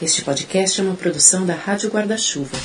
[0.00, 2.56] Este podcast é uma produção da Rádio Guarda-Chuva.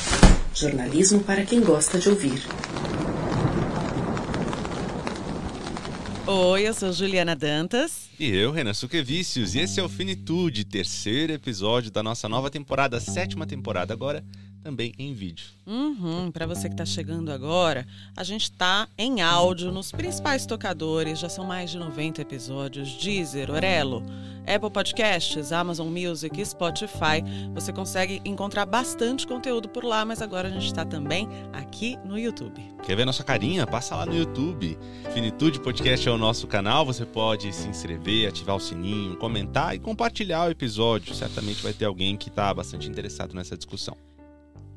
[0.54, 2.40] Jornalismo para quem gosta de ouvir.
[6.28, 8.08] Oi, eu sou Juliana Dantas.
[8.20, 13.00] E eu, Renan Suquevicius, e esse é o Finitude, terceiro episódio da nossa nova temporada,
[13.00, 14.24] sétima temporada agora,
[14.64, 15.44] também em vídeo.
[15.66, 17.86] Uhum, para você que está chegando agora,
[18.16, 23.50] a gente está em áudio nos principais tocadores, já são mais de 90 episódios, Deezer,
[23.50, 24.02] Orelo,
[24.46, 27.22] Apple Podcasts, Amazon Music, Spotify.
[27.52, 32.18] Você consegue encontrar bastante conteúdo por lá, mas agora a gente está também aqui no
[32.18, 32.62] YouTube.
[32.82, 33.66] Quer ver nossa carinha?
[33.66, 34.78] Passa lá no YouTube.
[35.12, 39.78] Finitude Podcast é o nosso canal, você pode se inscrever, ativar o sininho, comentar e
[39.78, 41.14] compartilhar o episódio.
[41.14, 43.94] Certamente vai ter alguém que está bastante interessado nessa discussão.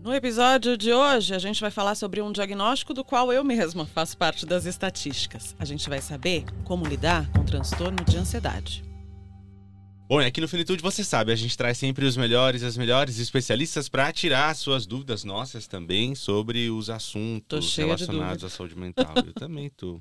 [0.08, 3.86] No episódio de hoje, a gente vai falar sobre um diagnóstico do qual eu mesma
[3.86, 5.54] faço parte das estatísticas.
[5.60, 8.87] A gente vai saber como lidar com transtorno de ansiedade.
[10.10, 13.20] Bom, e aqui no Finitude você sabe, a gente traz sempre os melhores, as melhores
[13.20, 19.14] especialistas para tirar suas dúvidas nossas também sobre os assuntos relacionados à saúde mental.
[19.18, 20.00] Eu também tô.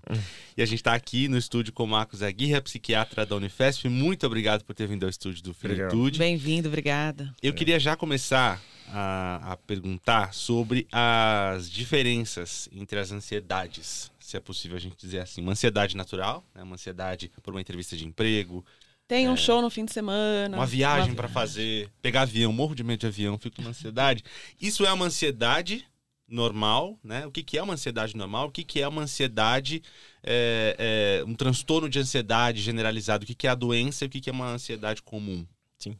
[0.56, 3.88] E a gente está aqui no estúdio com o Marcos Aguirre, psiquiatra da Unifesp.
[3.88, 6.20] Muito obrigado por ter vindo ao estúdio do Finitude.
[6.20, 7.34] Bem-vindo, obrigada.
[7.42, 14.40] Eu queria já começar a, a perguntar sobre as diferenças entre as ansiedades se é
[14.40, 16.60] possível a gente dizer assim, uma ansiedade natural, né?
[16.64, 18.64] uma ansiedade por uma entrevista de emprego,
[19.08, 20.56] tem um é, show no fim de semana.
[20.56, 24.24] Uma viagem para fazer, pegar avião, morro de medo de avião, fico com ansiedade.
[24.60, 25.84] Isso é uma ansiedade
[26.28, 27.26] normal, né?
[27.26, 28.48] O que, que é uma ansiedade normal?
[28.48, 29.82] O que, que é uma ansiedade,
[30.22, 33.24] é, é, um transtorno de ansiedade generalizado?
[33.24, 35.46] O que, que é a doença e o que, que é uma ansiedade comum?
[35.78, 35.96] Sim.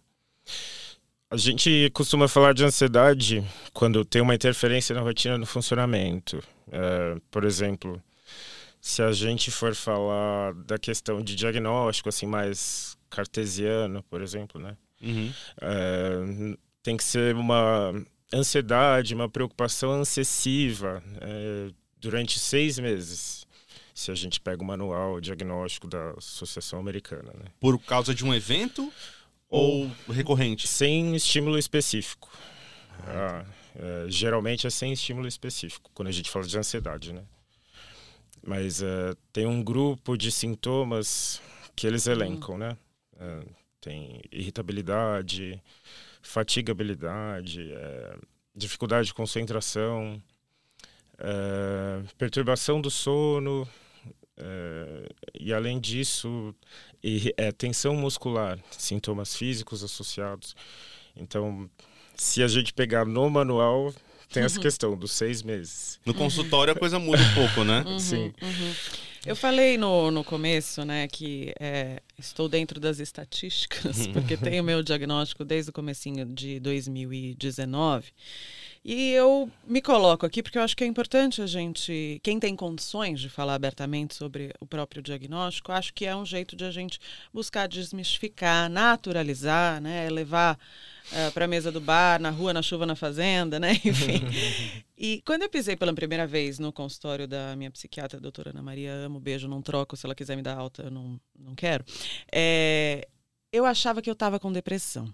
[1.31, 6.43] A gente costuma falar de ansiedade quando tem uma interferência na rotina no funcionamento.
[6.73, 8.03] É, por exemplo,
[8.81, 14.77] se a gente for falar da questão de diagnóstico, assim, mais cartesiano, por exemplo, né?
[15.01, 15.33] Uhum.
[15.61, 17.93] É, tem que ser uma
[18.33, 23.47] ansiedade, uma preocupação excessiva é, durante seis meses.
[23.95, 27.47] Se a gente pega o manual diagnóstico da Associação Americana, né?
[27.58, 28.92] Por causa de um evento
[29.48, 30.69] ou, ou recorrente?
[30.69, 32.30] Sem estímulo específico.
[33.07, 33.45] Ah,
[33.75, 37.23] é, geralmente é sem estímulo específico, quando a gente fala de ansiedade, né?
[38.47, 41.41] Mas uh, tem um grupo de sintomas
[41.75, 42.13] que eles uhum.
[42.13, 42.77] elencam, né?
[43.17, 43.49] Uh,
[43.81, 45.63] tem irritabilidade,
[46.23, 48.21] fatigabilidade, uh,
[48.55, 50.23] dificuldade de concentração,
[52.19, 53.67] perturbação do sono,
[55.39, 56.55] e além disso,
[57.03, 60.55] e, é, tensão muscular, sintomas físicos associados.
[61.15, 61.71] Então,
[62.17, 63.95] se a gente pegar no manual,
[64.33, 64.63] tem essa uhum.
[64.63, 66.01] questão dos seis meses.
[66.05, 67.85] No consultório a coisa muda um pouco, né?
[67.87, 68.33] Uhum, Sim.
[69.27, 74.85] Eu falei no, no começo, né, que é, estou dentro das estatísticas, porque tenho meu
[74.85, 78.13] diagnóstico desde o comecinho de 2019.
[78.85, 82.55] E eu me coloco aqui porque eu acho que é importante a gente, quem tem
[82.55, 86.70] condições de falar abertamente sobre o próprio diagnóstico, acho que é um jeito de a
[86.70, 87.01] gente
[87.35, 90.57] buscar desmistificar, naturalizar, né, levar
[91.12, 93.72] uh, para a mesa do bar, na rua, na chuva, na fazenda, né?
[93.84, 94.20] Enfim.
[94.96, 98.62] e quando eu pisei pela primeira vez no consultório da minha psiquiatra, a doutora Ana
[98.62, 101.84] Maria Amo, beijo, não troco, se ela quiser me dar alta, eu não, não quero.
[102.33, 103.08] É,
[103.52, 105.12] eu achava que eu estava com depressão.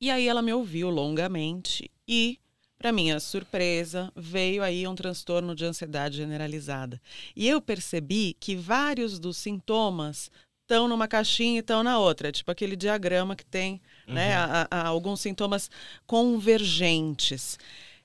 [0.00, 2.38] E aí ela me ouviu longamente e,
[2.76, 7.00] para minha surpresa, veio aí um transtorno de ansiedade generalizada.
[7.34, 10.30] E eu percebi que vários dos sintomas
[10.62, 12.30] estão numa caixinha e estão na outra.
[12.30, 14.14] Tipo aquele diagrama que tem uhum.
[14.14, 15.70] né, a, a, alguns sintomas
[16.06, 17.58] convergentes.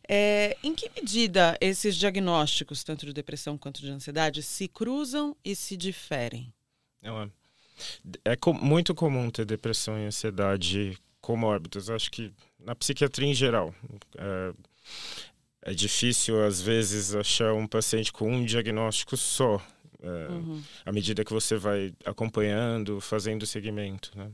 [0.07, 5.55] É, em que medida esses diagnósticos, tanto de depressão quanto de ansiedade, se cruzam e
[5.55, 6.51] se diferem?
[7.01, 11.89] É, é com, muito comum ter depressão e ansiedade comórbidas.
[11.89, 13.73] Acho que na psiquiatria em geral.
[14.17, 14.53] É,
[15.63, 19.61] é difícil, às vezes, achar um paciente com um diagnóstico só
[20.01, 20.61] é, uhum.
[20.85, 24.11] à medida que você vai acompanhando, fazendo o segmento.
[24.15, 24.31] Né?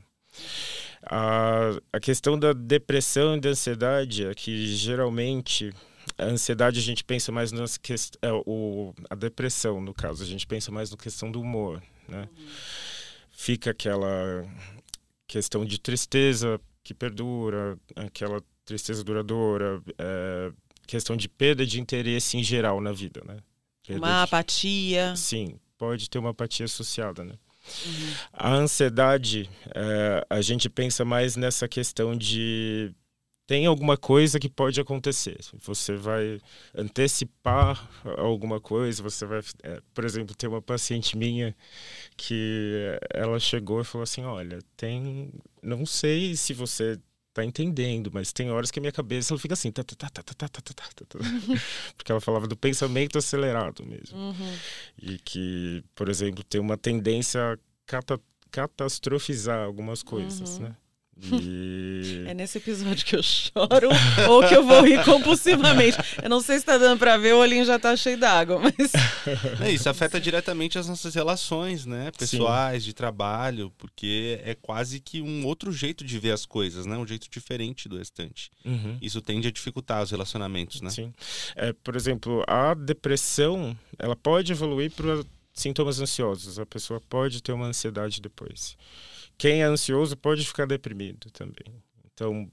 [1.02, 5.72] A, a questão da depressão e da ansiedade é que geralmente
[6.16, 10.26] a ansiedade a gente pensa mais nas que, é, o, a depressão no caso a
[10.26, 12.46] gente pensa mais na questão do humor né uhum.
[13.30, 14.44] fica aquela
[15.26, 20.50] questão de tristeza que perdura aquela tristeza duradoura é,
[20.86, 23.36] questão de perda de interesse em geral na vida né
[23.96, 25.16] uma apatia.
[25.16, 27.34] Sim, pode ter uma apatia associada, né?
[27.86, 28.14] Uhum.
[28.32, 32.94] A ansiedade, é, a gente pensa mais nessa questão de
[33.48, 35.38] tem alguma coisa que pode acontecer.
[35.62, 36.38] Você vai
[36.74, 37.88] antecipar
[38.18, 41.56] alguma coisa, você vai, é, por exemplo, tem uma paciente minha
[42.14, 45.32] que ela chegou e falou assim, olha, tem,
[45.62, 46.98] não sei se você
[47.42, 50.08] tá entendendo, mas tem horas que a minha cabeça ela fica assim, tá, tá, tá,
[50.10, 51.18] tá, tá, tá, tá, tá, tá,
[51.96, 54.18] porque ela falava do pensamento acelerado mesmo.
[54.18, 54.54] Uhum.
[55.00, 58.20] E que, por exemplo, tem uma tendência a cata
[58.50, 60.64] catastrofizar algumas coisas, Uhum.
[60.64, 60.76] né?
[61.20, 62.24] E...
[62.26, 63.88] É nesse episódio que eu choro
[64.28, 65.98] ou que eu vou rir compulsivamente.
[66.22, 68.92] Eu não sei se tá dando pra ver, o olhinho já tá cheio d'água, mas.
[69.60, 72.10] É, isso afeta diretamente as nossas relações, né?
[72.16, 76.96] Pessoais, de trabalho, porque é quase que um outro jeito de ver as coisas, né?
[76.96, 78.50] Um jeito diferente do restante.
[78.64, 78.96] Uhum.
[79.02, 80.90] Isso tende a dificultar os relacionamentos, né?
[80.90, 81.12] Sim.
[81.56, 85.22] É, por exemplo, a depressão, ela pode evoluir para
[85.52, 86.58] sintomas ansiosos.
[86.58, 88.76] A pessoa pode ter uma ansiedade depois.
[89.38, 91.82] Quem é ansioso pode ficar deprimido também.
[92.12, 92.50] Então,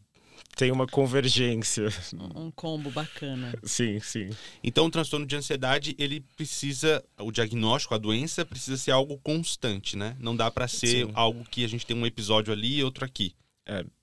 [0.56, 1.88] tem uma convergência.
[2.36, 3.54] Um combo bacana.
[3.64, 4.30] Sim, sim.
[4.64, 9.98] Então, o transtorno de ansiedade, ele precisa, o diagnóstico, a doença precisa ser algo constante,
[9.98, 10.16] né?
[10.20, 11.12] Não dá pra ser Sim.
[11.14, 13.34] algo que a gente tem um episódio ali e outro aqui.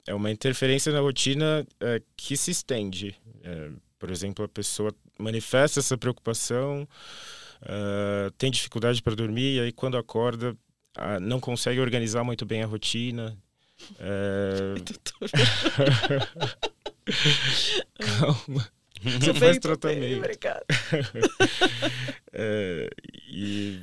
[0.06, 3.14] É uma interferência na rotina é, que se estende.
[3.44, 6.86] É, por exemplo, a pessoa manifesta essa preocupação,
[7.62, 10.56] é, tem dificuldade para dormir, e aí quando acorda
[10.96, 13.36] ah, não consegue organizar muito bem a rotina.
[13.98, 14.74] É,
[17.98, 18.68] calma.
[19.02, 20.18] Você faz tratamento.
[20.18, 20.64] Obrigada.
[22.34, 22.88] É,
[23.28, 23.78] e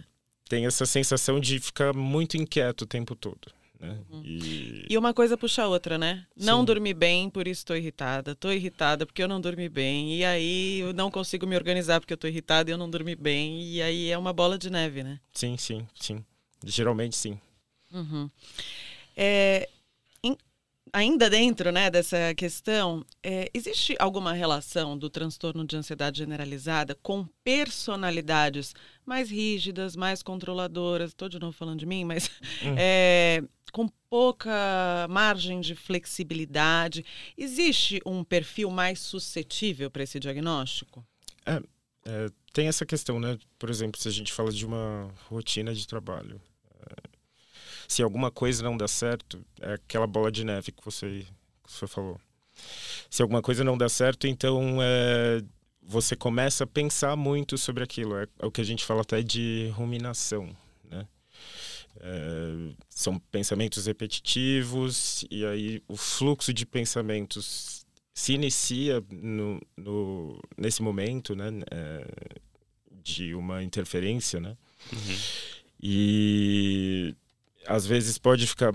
[0.50, 3.52] tem essa sensação de ficar muito inquieto o tempo todo.
[3.80, 3.96] Né?
[4.24, 6.26] E, E uma coisa puxa a outra, né?
[6.36, 6.66] Não Sim.
[6.66, 8.32] dormi bem, por isso estou irritada.
[8.32, 10.16] Estou irritada porque eu não dormi bem.
[10.16, 13.16] E aí eu não consigo me organizar porque eu estou irritada e eu não dormi
[13.16, 13.62] bem.
[13.62, 15.20] E aí é uma bola de neve, né?
[15.32, 16.26] sim, sim, sim.
[16.66, 17.40] Geralmente sim.
[17.92, 18.30] Uhum.
[19.16, 19.68] É,
[20.24, 20.38] em-
[20.94, 27.28] ainda dentro né, dessa questão, é, existe alguma relação do transtorno de ansiedade generalizada com
[27.44, 28.74] personalidades
[29.06, 31.10] mais rígidas, mais controladoras?
[31.12, 32.30] Estou de novo falando de mim, mas
[32.64, 32.76] Hum.
[32.78, 33.42] é,
[33.72, 37.06] com pouca margem de flexibilidade.
[37.38, 41.06] Existe um perfil mais suscetível para esse diagnóstico?
[41.46, 43.38] É, tem essa questão, né?
[43.58, 46.49] Por exemplo, se a gente fala de uma rotina de trabalho, é,
[47.90, 51.26] se alguma coisa não dá certo, é aquela bola de neve que você,
[51.66, 52.22] que você falou.
[53.10, 55.42] Se alguma coisa não dá certo, então é,
[55.82, 58.16] você começa a pensar muito sobre aquilo.
[58.16, 60.56] É, é o que a gente fala até de ruminação,
[60.90, 61.08] né?
[62.00, 70.82] É, são pensamentos repetitivos e aí o fluxo de pensamentos se inicia no, no- nesse
[70.84, 72.06] momento, né, é,
[73.04, 74.56] de uma interferência, né?
[75.82, 76.59] E
[77.70, 78.74] às vezes pode ficar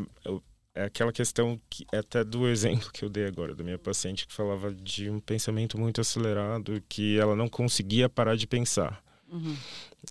[0.75, 4.27] é aquela questão que é até do exemplo que eu dei agora da minha paciente
[4.27, 9.01] que falava de um pensamento muito acelerado que ela não conseguia parar de pensar.
[9.31, 9.57] Uhum.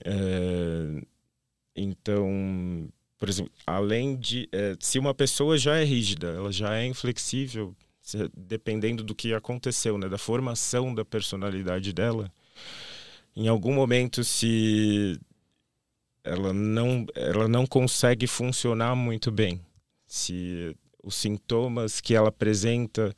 [0.06, 1.02] É,
[1.76, 4.48] então, por exemplo, além de.
[4.52, 9.34] é, se uma pessoa já é rígida, ela já é inflexível, se- dependendo do que
[9.34, 12.32] aconteceu, né, da formação da personalidade dela,
[13.36, 15.20] em algum momento, se
[16.24, 19.60] ela não, ela não consegue funcionar muito bem,
[20.08, 23.14] se os sintomas que ela apresenta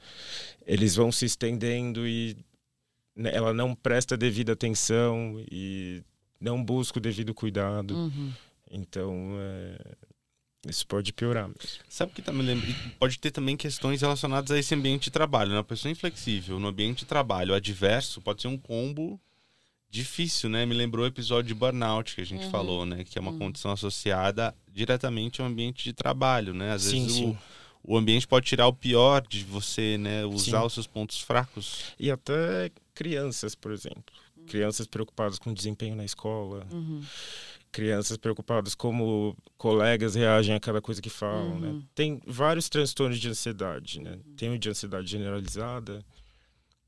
[0.65, 2.35] eles vão se estendendo e
[3.15, 6.03] né, ela não presta devida atenção e
[6.39, 7.95] não busca o devido cuidado.
[7.95, 8.33] Uhum.
[8.71, 9.95] Então, é,
[10.67, 11.83] isso pode piorar mesmo.
[11.87, 12.67] Sabe que tá me lembra...
[12.67, 15.51] e Pode ter também questões relacionadas a esse ambiente de trabalho.
[15.51, 15.57] Né?
[15.57, 19.19] Uma pessoa inflexível no ambiente de trabalho adverso pode ser um combo
[19.95, 20.65] difícil, né?
[20.65, 22.51] Me lembrou o episódio de burnout que a gente Uhum.
[22.51, 23.03] falou, né?
[23.03, 23.39] Que é uma Uhum.
[23.39, 26.71] condição associada diretamente ao ambiente de trabalho, né?
[26.73, 27.37] Às Sim, vezes o- sim.
[27.87, 30.25] O, ambiente pode tirar o pior de você, né?
[30.25, 30.65] Usar Sim.
[30.65, 31.93] os seus pontos fracos.
[31.99, 34.03] E até crianças, por exemplo.
[34.47, 37.01] Crianças preocupadas com o desempenho na escola, Uhum.
[37.71, 41.59] crianças preocupadas como colegas reagem a cada coisa que falam, Uhum.
[41.59, 41.81] né?
[41.93, 44.17] Tem vários transtornos de ansiedade, né?
[44.37, 46.03] Tem o de ansiedade generalizada,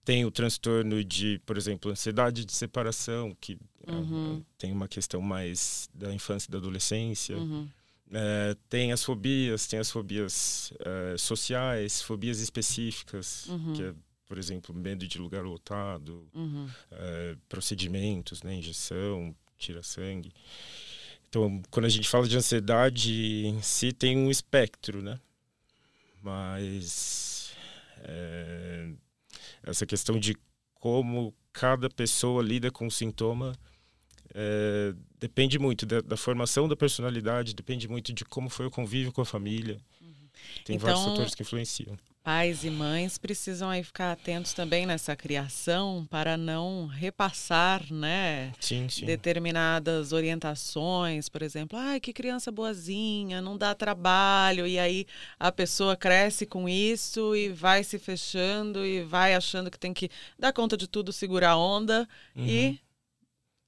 [0.07, 4.41] tem o transtorno de, por exemplo, ansiedade de separação, que é, Uhum.
[4.57, 7.35] tem uma questão mais da infância e da adolescência.
[7.35, 7.67] Uhum.
[8.13, 13.73] É, tem as fobias, tem as fobias é, sociais, fobias específicas, Uhum.
[13.73, 13.93] que é,
[14.25, 16.69] por exemplo, medo de lugar lotado, Uhum.
[16.89, 20.31] é, procedimentos, né, injeção, tira sangue.
[21.27, 25.19] Então, quando a gente fala de ansiedade em si, tem um espectro, né?
[26.23, 27.51] Mas
[27.99, 28.89] é,
[29.69, 30.35] essa questão de
[30.75, 33.53] como cada pessoa lida com o sintoma
[34.33, 39.11] é, depende muito da, da formação da personalidade, depende muito de como foi o convívio
[39.11, 39.79] com a família.
[40.63, 41.97] Tem vários Então, fatores que influenciam.
[42.27, 48.89] Pais e mães precisam aí ficar atentos também nessa criação para não repassar, né, sim,
[48.89, 49.05] sim.
[49.05, 55.05] determinadas orientações, por exemplo, ai, que criança boazinha, não dá trabalho, e aí
[55.39, 60.09] a pessoa cresce com isso e vai se fechando e vai achando que tem que
[60.37, 62.05] dar conta de tudo, segurar a onda
[62.35, 62.45] uhum.
[62.45, 62.79] e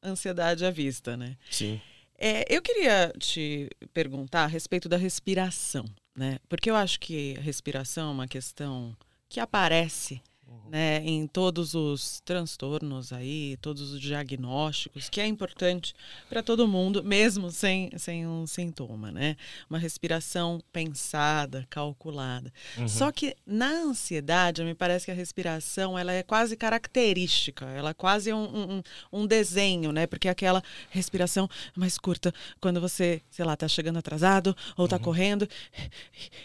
[0.03, 1.37] ansiedade à vista, né?
[1.49, 1.79] Sim.
[2.17, 5.85] É, eu queria te perguntar a respeito da respiração
[6.15, 6.39] né?
[6.47, 8.95] Porque eu acho que respiração é uma questão
[9.27, 10.21] que aparece
[10.69, 15.93] né, em todos os transtornos aí, todos os diagnósticos, que é importante
[16.29, 19.35] para todo mundo, mesmo sem, sem um sintoma, né?
[19.69, 22.53] Uma respiração pensada, calculada.
[22.77, 22.87] Uhum.
[22.87, 27.93] Só que na ansiedade, me parece que a respiração ela é quase característica, ela é
[27.93, 30.05] quase um, um, um desenho, né?
[30.05, 34.97] Porque é aquela respiração mais curta, quando você, sei lá, tá chegando atrasado ou tá
[34.97, 35.01] uhum.
[35.01, 35.49] correndo,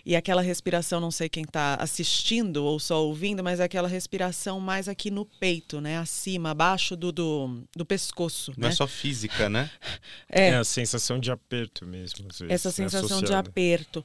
[0.04, 4.60] e aquela respiração, não sei quem tá assistindo ou só ouvindo, mas é aquela respiração
[4.60, 5.98] mais aqui no peito, né?
[5.98, 8.52] Acima, abaixo do, do, do pescoço.
[8.56, 8.72] Não é né?
[8.72, 9.70] é só física, né?
[10.28, 10.48] É.
[10.48, 12.24] é a sensação de aperto mesmo.
[12.24, 12.72] Vezes, Essa né?
[12.72, 14.04] sensação de aperto.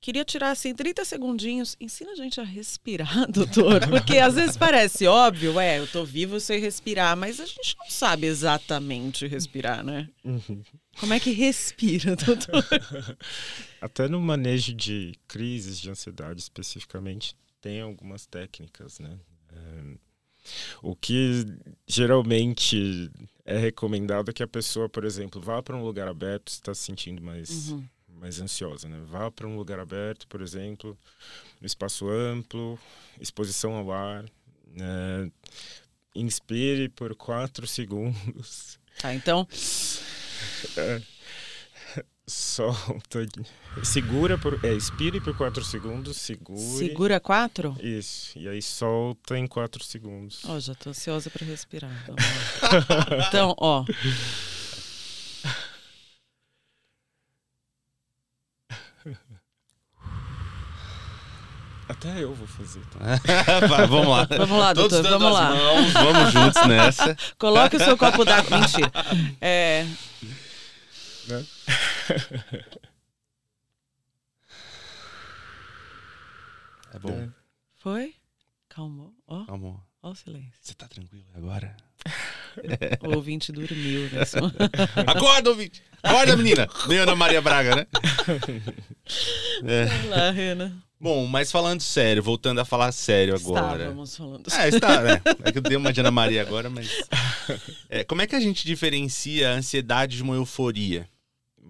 [0.00, 1.76] Queria tirar assim 30 segundinhos.
[1.80, 3.88] Ensina a gente a respirar, doutor.
[3.88, 7.88] Porque às vezes parece óbvio, é, eu tô vivo, sei respirar, mas a gente não
[7.88, 10.08] sabe exatamente respirar, né?
[10.24, 10.60] Uhum.
[10.98, 12.66] Como é que respira, doutor?
[13.80, 19.18] Até no manejo de crises de ansiedade especificamente, tem algumas técnicas, né?
[19.50, 19.96] É,
[20.82, 21.46] o que
[21.86, 23.10] geralmente
[23.44, 26.82] é recomendado é que a pessoa, por exemplo, vá para um lugar aberto, está se
[26.82, 27.84] sentindo mais uhum.
[28.08, 29.00] mais ansiosa, né?
[29.06, 30.98] Vá para um lugar aberto, por exemplo,
[31.60, 32.78] no espaço amplo,
[33.20, 34.24] exposição ao ar,
[34.66, 35.30] né?
[36.14, 38.78] inspire por quatro segundos.
[39.00, 39.46] Tá, então.
[40.76, 41.11] É
[42.32, 43.26] solta.
[43.84, 44.58] Segura por.
[44.64, 46.60] É, expire por 4 segundos, segure.
[46.60, 47.76] Segura 4?
[47.80, 48.38] Isso.
[48.38, 50.42] E aí solta em 4 segundos.
[50.44, 51.90] Ó, oh, já tô ansiosa para respirar.
[53.28, 53.84] Então, ó.
[61.88, 62.80] Até eu vou fazer.
[62.86, 63.66] Tá?
[63.68, 64.26] Vai, vamos lá.
[64.36, 65.02] Vamos lá, doutor.
[65.02, 65.50] Vamos lá.
[65.50, 67.16] Mãos, vamos juntos nessa.
[67.38, 68.58] Coloque o seu copo d'água.
[68.58, 68.90] Mentira.
[69.40, 69.86] É.
[71.28, 71.44] Né?
[76.94, 77.30] É bom.
[77.78, 78.14] Foi?
[78.68, 79.14] Calmou?
[79.26, 79.44] Ó.
[79.46, 79.80] Calmou.
[80.02, 80.52] Ó o silêncio.
[80.60, 81.76] Você tá tranquilo agora?
[83.02, 84.10] o ouvinte dormiu.
[84.10, 84.20] Né?
[85.06, 85.82] Acorda, ouvinte!
[86.02, 86.68] Acorda, menina!
[86.88, 87.86] Nem Ana Maria Braga, né?
[89.64, 89.84] É.
[89.84, 90.82] Vamos lá, Rena.
[90.98, 93.84] Bom, mas falando sério, voltando a falar sério agora.
[93.84, 94.64] Estávamos falando sério.
[94.64, 95.22] É, está, né?
[95.44, 96.88] É que eu dei uma de Ana Maria agora, mas.
[97.88, 101.08] É, como é que a gente diferencia a ansiedade de uma euforia?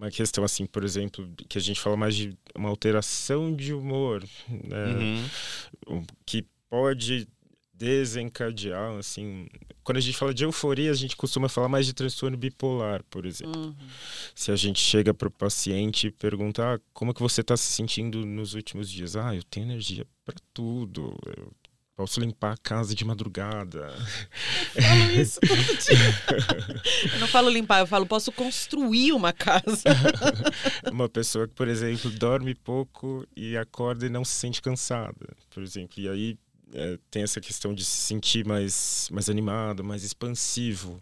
[0.03, 4.25] Uma questão assim, por exemplo, que a gente fala mais de uma alteração de humor,
[4.49, 5.23] né?
[5.89, 6.05] Uhum.
[6.27, 7.29] Que pode
[7.73, 9.47] desencadear, assim,
[9.85, 13.27] quando a gente fala de euforia, a gente costuma falar mais de transtorno bipolar, por
[13.27, 13.61] exemplo.
[13.61, 13.75] Uhum.
[14.35, 17.57] Se a gente chega para o paciente e pergunta, ah, como é que você está
[17.57, 19.17] se sentindo nos últimos dias?
[19.17, 21.53] Ah, eu tenho energia para tudo, eu
[21.95, 23.95] Posso limpar a casa de madrugada.
[24.75, 27.13] Eu falo isso todo dia.
[27.13, 29.85] Eu não falo limpar, eu falo posso construir uma casa.
[30.91, 35.63] Uma pessoa que, por exemplo, dorme pouco e acorda e não se sente cansada, por
[35.63, 36.01] exemplo.
[36.01, 36.39] E aí
[36.73, 41.01] é, tem essa questão de se sentir mais, mais animado, mais expansivo.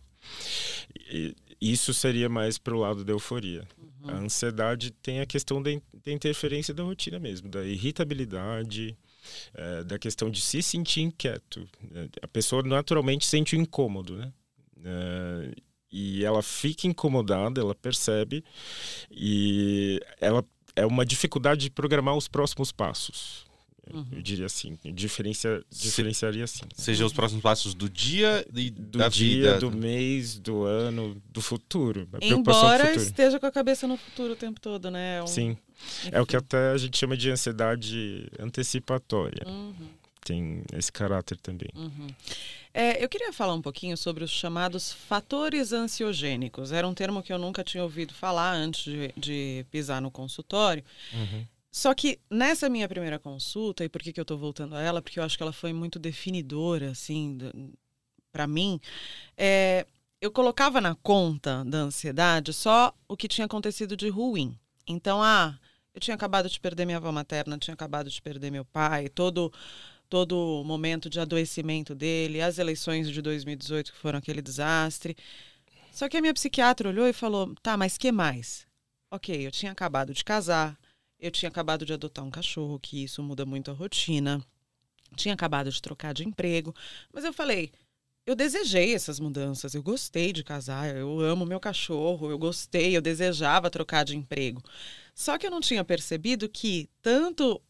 [1.08, 3.62] E, isso seria mais para o lado da euforia.
[3.78, 4.10] Uhum.
[4.10, 8.96] A ansiedade tem a questão da, da interferência da rotina mesmo, da irritabilidade,
[9.54, 11.68] é, da questão de se sentir inquieto.
[11.94, 14.32] É, a pessoa naturalmente sente o um incômodo, né?
[14.84, 15.54] É,
[15.92, 18.44] e ela fica incomodada, ela percebe,
[19.10, 20.44] e ela
[20.76, 23.44] é uma dificuldade de programar os próximos passos.
[23.92, 24.06] Uhum.
[24.12, 26.62] Eu diria assim, diferencia, diferenciaria assim.
[26.76, 29.58] Seja os próximos passos do dia e do da dia, vida.
[29.58, 32.08] do mês, do ano, do futuro.
[32.20, 33.04] Embora futuro.
[33.04, 35.18] esteja com a cabeça no futuro o tempo todo, né?
[35.18, 35.26] É um...
[35.26, 35.56] Sim.
[35.98, 36.10] Enfim.
[36.12, 39.46] É o que até a gente chama de ansiedade antecipatória.
[39.46, 39.88] Uhum.
[40.24, 41.70] Tem esse caráter também.
[41.74, 42.08] Uhum.
[42.72, 46.72] É, eu queria falar um pouquinho sobre os chamados fatores ansiogênicos.
[46.72, 50.84] Era um termo que eu nunca tinha ouvido falar antes de, de pisar no consultório.
[51.12, 51.46] Uhum.
[51.70, 55.00] Só que nessa minha primeira consulta, e por que, que eu estou voltando a ela?
[55.00, 57.38] Porque eu acho que ela foi muito definidora, assim,
[58.32, 58.80] para mim.
[59.36, 59.86] É,
[60.20, 64.58] eu colocava na conta da ansiedade só o que tinha acontecido de ruim.
[64.86, 65.58] Então, ah,
[66.00, 69.52] eu tinha acabado de perder minha avó materna, tinha acabado de perder meu pai, todo
[70.08, 75.16] todo o momento de adoecimento dele, as eleições de 2018 que foram aquele desastre.
[75.92, 78.66] Só que a minha psiquiatra olhou e falou: "Tá, mas que mais?"
[79.10, 80.78] OK, eu tinha acabado de casar,
[81.20, 84.42] Eu tinha acabado de adotar um cachorro, que isso muda muito a rotina.
[85.16, 86.74] Tinha acabado de trocar de emprego.
[87.12, 87.72] Mas eu falei,
[88.30, 93.02] eu desejei essas mudanças, eu gostei de casar, eu amo meu cachorro, eu gostei, eu
[93.02, 94.62] desejava trocar de emprego.
[95.12, 97.60] Só que eu não tinha percebido que tanto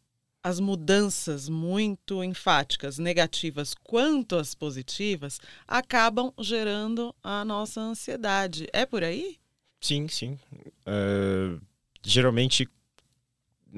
[0.43, 8.67] as mudanças muito enfáticas, negativas, quanto as positivas, acabam gerando a nossa ansiedade.
[8.71, 9.39] É por aí?
[9.81, 10.39] Sim, sim.
[10.87, 11.59] Uh,
[12.03, 12.69] geralmente,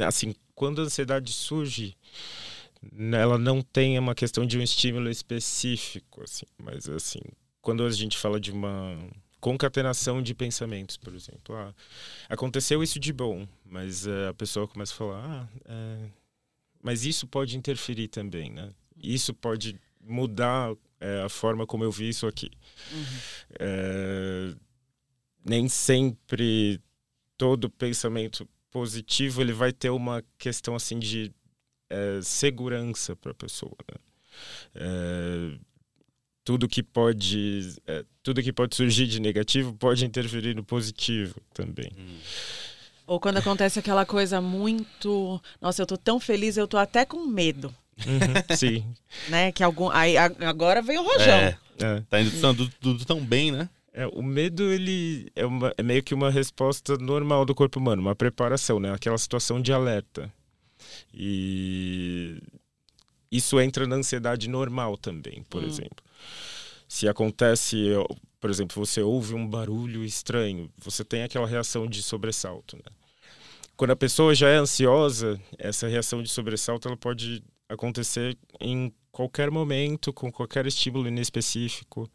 [0.00, 1.96] assim, quando a ansiedade surge,
[3.12, 7.20] ela não tem uma questão de um estímulo específico, assim, mas assim,
[7.60, 8.98] quando a gente fala de uma
[9.40, 11.74] concatenação de pensamentos, por exemplo, ah,
[12.28, 16.08] aconteceu isso de bom, mas uh, a pessoa começa a falar, ah, é,
[16.80, 18.72] mas isso pode interferir também, né?
[18.96, 22.50] Isso pode mudar é, a forma como eu vi isso aqui.
[22.92, 23.04] Uhum.
[23.58, 24.54] É,
[25.44, 26.80] nem sempre
[27.36, 31.32] todo pensamento positivo ele vai ter uma questão assim de
[31.92, 33.76] é, segurança para a pessoa.
[33.90, 33.99] Né?
[34.75, 35.58] É,
[36.44, 41.92] tudo que pode é, tudo que pode surgir de negativo pode interferir no positivo também.
[41.96, 42.18] Hum.
[43.06, 47.26] Ou quando acontece aquela coisa muito, nossa, eu tô tão feliz, eu tô até com
[47.26, 47.75] medo.
[47.99, 48.84] Uhum, sim.
[49.28, 49.52] né?
[49.52, 51.34] Que algum aí agora vem o rojão.
[51.34, 52.02] É, é.
[52.08, 53.68] Tá indo tudo, tudo tão bem, né?
[53.92, 58.00] É, o medo ele é, uma, é meio que uma resposta normal do corpo humano,
[58.00, 58.90] uma preparação, né?
[58.92, 60.32] Aquela situação de alerta.
[61.12, 62.40] E
[63.30, 65.66] isso entra na ansiedade normal também, por hum.
[65.66, 66.04] exemplo.
[66.87, 67.92] Se acontece,
[68.38, 72.76] por exemplo, você ouve um barulho estranho, você tem aquela reação de sobressalto.
[72.76, 72.92] Né?
[73.76, 79.50] Quando a pessoa já é ansiosa, essa reação de sobressalto ela pode acontecer em qualquer
[79.50, 82.11] momento, com qualquer estímulo inespecífico.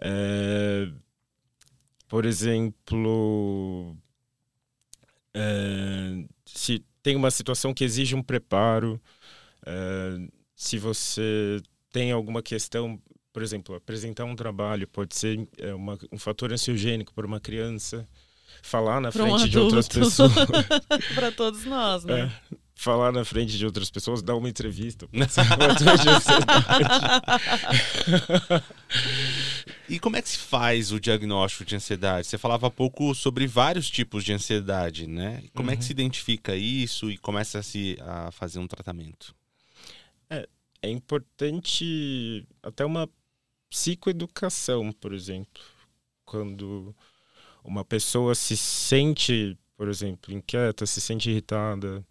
[0.00, 0.88] É,
[2.08, 3.96] por exemplo,
[5.34, 9.00] é, se tem uma situação que exige um preparo,
[9.64, 13.00] é, se você tem alguma questão
[13.34, 18.08] por exemplo, apresentar um trabalho pode ser é, uma, um fator ansiogênico para uma criança,
[18.62, 20.32] falar na frente um de outras pessoas.
[21.14, 22.22] para todos nós, né?
[22.22, 22.30] É,
[22.74, 25.08] falar na frente de outras pessoas, dar uma entrevista.
[29.88, 32.26] e como é que se faz o diagnóstico de ansiedade?
[32.26, 35.44] Você falava há pouco sobre vários tipos de ansiedade, né?
[35.54, 35.72] Como uhum.
[35.72, 35.86] é que uhum.
[35.86, 39.34] se identifica isso e começa a, se, a fazer um tratamento?
[40.28, 40.46] É,
[40.82, 43.08] é importante até uma
[43.70, 45.62] psicoeducação, por exemplo.
[46.24, 46.94] Quando
[47.64, 52.04] uma pessoa se sente, por exemplo, inquieta, se sente irritada,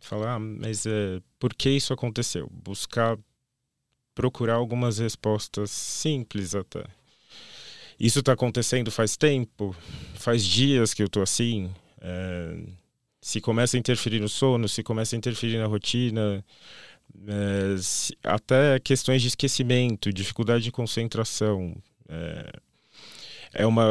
[0.00, 2.48] falar, ah, mas é, por que isso aconteceu?
[2.50, 3.18] Buscar
[4.14, 6.84] procurar algumas respostas simples até.
[7.98, 9.74] Isso está acontecendo faz tempo,
[10.14, 11.70] faz dias que eu estou assim.
[12.00, 12.58] É,
[13.20, 16.44] se começa a interferir no sono, se começa a interferir na rotina,
[17.26, 17.76] é,
[18.22, 21.76] até questões de esquecimento, dificuldade de concentração.
[22.08, 22.52] É,
[23.52, 23.84] é uma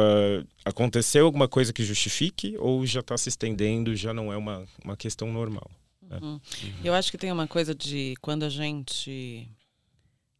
[0.64, 4.96] aconteceu alguma coisa que justifique ou já está se estendendo, já não é uma, uma
[4.96, 5.70] questão normal.
[6.02, 6.18] Né?
[6.22, 6.40] Uhum.
[6.84, 9.48] Eu acho que tem uma coisa de quando a gente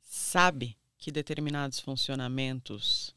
[0.03, 3.15] sabe que determinados funcionamentos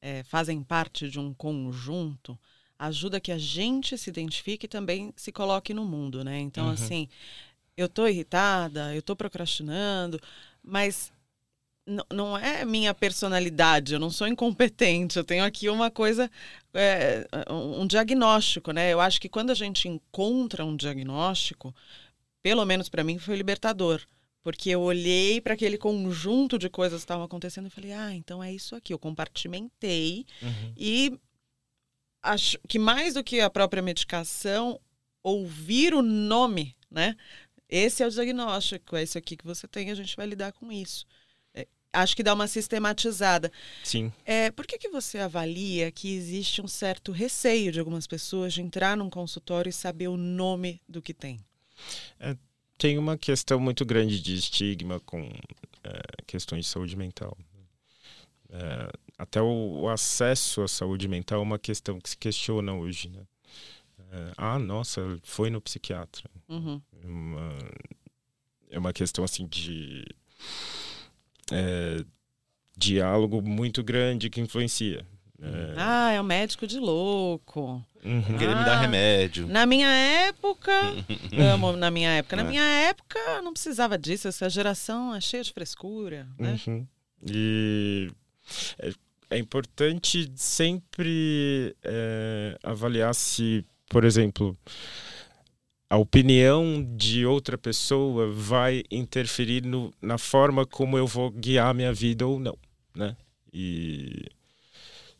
[0.00, 2.38] é, fazem parte de um conjunto,
[2.78, 6.40] ajuda que a gente se identifique e também se coloque no mundo, né?
[6.40, 6.72] Então, uhum.
[6.72, 7.08] assim,
[7.76, 10.20] eu tô irritada, eu tô procrastinando,
[10.62, 11.12] mas
[12.12, 16.30] não é minha personalidade, eu não sou incompetente, eu tenho aqui uma coisa,
[16.72, 18.92] é, um diagnóstico, né?
[18.92, 21.74] Eu acho que quando a gente encontra um diagnóstico,
[22.42, 24.02] pelo menos para mim foi libertador,
[24.42, 28.42] porque eu olhei para aquele conjunto de coisas que estavam acontecendo e falei, ah, então
[28.42, 30.72] é isso aqui, eu compartimentei uhum.
[30.76, 31.18] e
[32.22, 34.80] acho que mais do que a própria medicação,
[35.22, 37.16] ouvir o nome, né?
[37.68, 40.72] Esse é o diagnóstico, é isso aqui que você tem, a gente vai lidar com
[40.72, 41.06] isso.
[41.92, 43.50] Acho que dá uma sistematizada.
[43.82, 44.12] Sim.
[44.24, 48.62] É, por que, que você avalia que existe um certo receio de algumas pessoas de
[48.62, 51.40] entrar num consultório e saber o nome do que tem?
[52.20, 52.36] É,
[52.78, 55.20] tem uma questão muito grande de estigma com
[55.82, 57.36] é, questões de saúde mental.
[58.48, 63.08] É, até o, o, acesso à saúde mental é uma questão que se questiona hoje,
[63.08, 63.22] né?
[64.12, 66.28] É, ah, nossa, foi no psiquiatra.
[66.48, 66.80] Uhum.
[67.04, 67.58] Uma,
[68.70, 70.04] é uma questão assim de
[71.52, 72.04] é,
[72.76, 75.06] diálogo muito grande que influencia.
[75.42, 75.74] É...
[75.76, 77.82] Ah, é um médico de louco.
[78.04, 78.38] Uhum.
[78.38, 79.46] Querer me dar ah, remédio.
[79.46, 80.72] Na minha época,
[81.54, 82.36] amo na minha época.
[82.36, 82.46] Na é.
[82.46, 84.28] minha época não precisava disso.
[84.28, 86.26] Essa geração é cheia de frescura.
[86.38, 86.58] Né?
[86.66, 86.86] Uhum.
[87.26, 88.10] E
[88.78, 88.92] é,
[89.30, 94.56] é, importante sempre é, avaliar se por exemplo,
[95.90, 101.92] a opinião de outra pessoa vai interferir no, na forma como eu vou guiar minha
[101.92, 102.56] vida ou não,
[102.94, 103.16] né?
[103.52, 104.26] E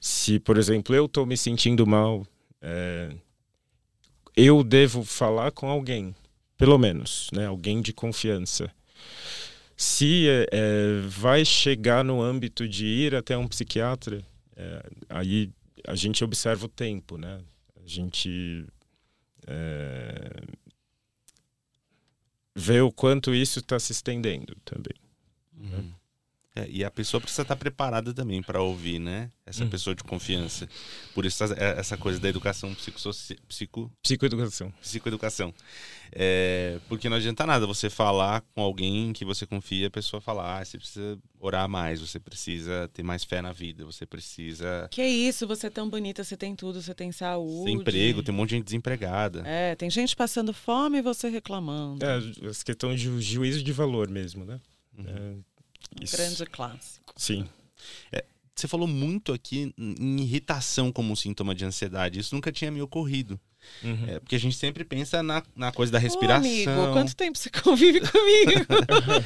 [0.00, 2.24] se, por exemplo, eu estou me sentindo mal,
[2.62, 3.12] é,
[4.36, 6.14] eu devo falar com alguém,
[6.56, 7.46] pelo menos, né?
[7.46, 8.70] Alguém de confiança.
[9.76, 15.50] Se é, é vai chegar no âmbito de ir até um psiquiatra, é, aí
[15.84, 17.40] a gente observa o tempo, né?
[17.82, 18.64] A gente
[19.46, 20.30] é,
[22.54, 24.94] ver o quanto isso está se estendendo também.
[25.52, 25.84] Né?
[26.54, 29.30] É, e a pessoa precisa estar preparada também para ouvir, né?
[29.46, 29.70] Essa uhum.
[29.70, 30.68] pessoa de confiança.
[31.14, 33.38] Por isso é, essa coisa da educação psicossocial.
[33.46, 33.92] Psico...
[34.02, 34.72] Psicoeducação.
[34.80, 35.54] Psicoeducação.
[36.10, 40.58] É, porque não adianta nada você falar com alguém que você confia, a pessoa falar,
[40.58, 44.88] ah, você precisa orar mais, você precisa ter mais fé na vida, você precisa.
[44.90, 47.66] Que isso, você é tão bonita, você tem tudo, você tem saúde.
[47.66, 49.42] Tem emprego, tem um monte de gente desempregada.
[49.46, 52.04] É, tem gente passando fome e você reclamando.
[52.04, 54.60] É, essa questão de juízo de valor mesmo, né?
[54.98, 55.04] Uhum.
[55.06, 55.49] É,
[56.00, 56.16] isso.
[56.16, 57.14] Grande clássico.
[57.16, 57.48] Sim.
[58.12, 58.24] É,
[58.54, 62.20] você falou muito aqui em irritação como um sintoma de ansiedade.
[62.20, 63.40] Isso nunca tinha me ocorrido.
[63.82, 64.06] Uhum.
[64.06, 66.50] É, porque a gente sempre pensa na, na coisa da respiração.
[66.50, 68.66] Ô, amigo, quanto tempo você convive comigo?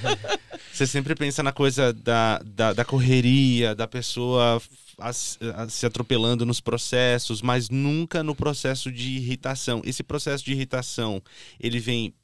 [0.72, 4.60] você sempre pensa na coisa da, da, da correria, da pessoa
[4.98, 9.82] a, a, se atropelando nos processos, mas nunca no processo de irritação.
[9.84, 11.22] Esse processo de irritação,
[11.58, 12.14] ele vem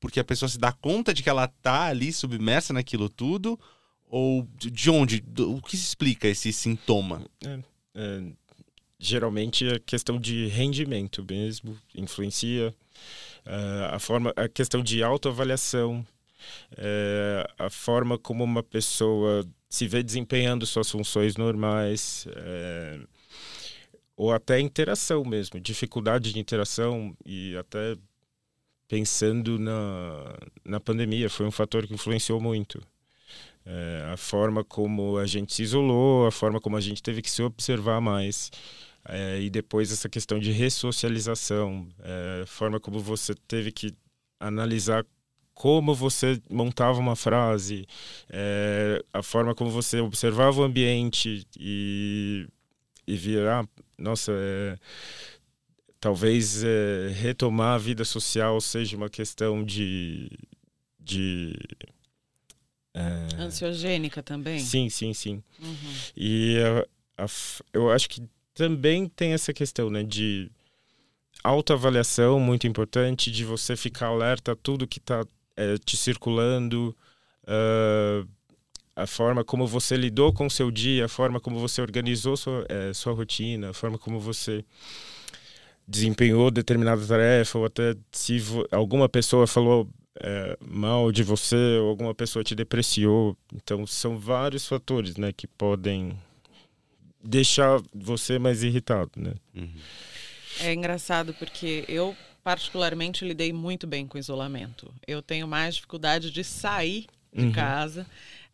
[0.00, 3.58] porque a pessoa se dá conta de que ela está ali submersa naquilo tudo?
[4.16, 5.24] Ou de onde?
[5.40, 7.26] O que se explica esse sintoma?
[7.44, 7.58] É,
[7.96, 8.22] é
[8.96, 12.72] geralmente a questão de rendimento mesmo influencia
[13.44, 16.06] uh, a forma a questão de autoavaliação
[16.74, 23.08] uh, a forma como uma pessoa se vê desempenhando suas funções normais uh,
[24.16, 27.96] ou até interação mesmo dificuldade de interação e até
[28.86, 32.80] pensando na, na pandemia foi um fator que influenciou muito
[33.66, 37.30] é, a forma como a gente se isolou, a forma como a gente teve que
[37.30, 38.50] se observar mais.
[39.06, 43.94] É, e depois essa questão de ressocialização, é, a forma como você teve que
[44.40, 45.04] analisar
[45.54, 47.86] como você montava uma frase,
[48.28, 52.46] é, a forma como você observava o ambiente e,
[53.06, 54.76] e via, ah, nossa, é,
[56.00, 60.28] talvez é, retomar a vida social seja uma questão de,
[60.98, 61.54] de
[62.94, 63.42] é...
[63.42, 64.58] Ansiogênica também?
[64.60, 65.42] Sim, sim, sim.
[65.60, 65.94] Uhum.
[66.16, 66.56] E
[67.18, 67.26] a, a,
[67.72, 68.22] eu acho que
[68.54, 70.50] também tem essa questão, né, de
[71.42, 75.26] autoavaliação muito importante, de você ficar alerta a tudo que está
[75.56, 76.96] é, te circulando,
[77.44, 78.26] uh,
[78.96, 82.64] a forma como você lidou com o seu dia, a forma como você organizou sua,
[82.68, 84.64] é, sua rotina, a forma como você
[85.86, 89.88] desempenhou determinada tarefa, ou até se alguma pessoa falou
[90.20, 93.36] é, mal de você ou alguma pessoa te depreciou.
[93.52, 96.16] Então, são vários fatores né, que podem
[97.22, 99.10] deixar você mais irritado.
[99.16, 99.34] Né?
[99.54, 99.74] Uhum.
[100.60, 104.92] É engraçado porque eu, particularmente, lidei muito bem com isolamento.
[105.06, 107.52] Eu tenho mais dificuldade de sair de uhum.
[107.52, 108.06] casa.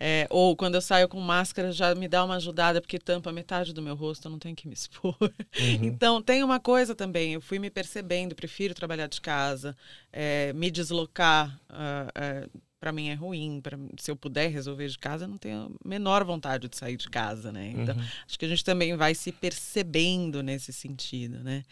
[0.03, 3.75] É, ou quando eu saio com máscara, já me dá uma ajudada, porque tampa metade
[3.75, 5.15] do meu rosto, eu não tenho que me expor.
[5.21, 5.85] Uhum.
[5.85, 9.77] Então, tem uma coisa também, eu fui me percebendo, prefiro trabalhar de casa,
[10.11, 11.61] é, me deslocar.
[11.69, 13.61] Uh, uh, para mim é ruim.
[13.61, 16.97] Pra, se eu puder resolver de casa, eu não tenho a menor vontade de sair
[16.97, 17.75] de casa, né?
[17.77, 18.03] Então, uhum.
[18.27, 21.63] acho que a gente também vai se percebendo nesse sentido, né?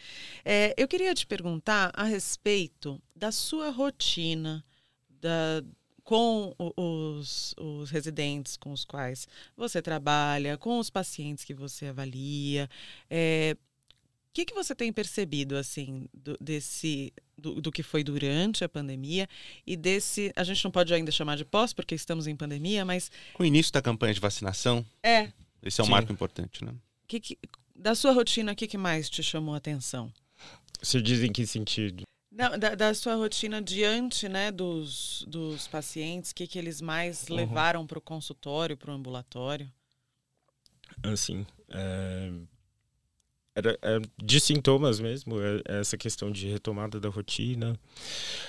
[0.44, 4.62] É, eu queria te perguntar a respeito da sua rotina,
[5.08, 5.64] da,
[6.08, 12.66] com os, os residentes com os quais você trabalha, com os pacientes que você avalia.
[13.10, 18.64] É, o que, que você tem percebido assim do, desse do, do, que foi durante
[18.64, 19.28] a pandemia
[19.66, 23.10] e desse a gente não pode ainda chamar de pós porque estamos em pandemia, mas
[23.34, 24.86] com o início da campanha de vacinação.
[25.02, 25.30] É.
[25.62, 25.92] Esse é um Sim.
[25.92, 26.72] marco importante, né?
[27.06, 27.38] Que, que,
[27.76, 30.10] da sua rotina, o que, que mais te chamou a atenção?
[30.80, 32.04] Você diz em que sentido?
[32.38, 37.26] Não, da, da, sua rotina diante né, dos, dos pacientes, o que, que eles mais
[37.28, 37.34] uhum.
[37.34, 39.68] levaram para o consultório, para o ambulatório?
[41.02, 42.30] Assim, é,
[43.56, 47.76] era, é, de sintomas mesmo, é, é, essa questão de retomada da rotina,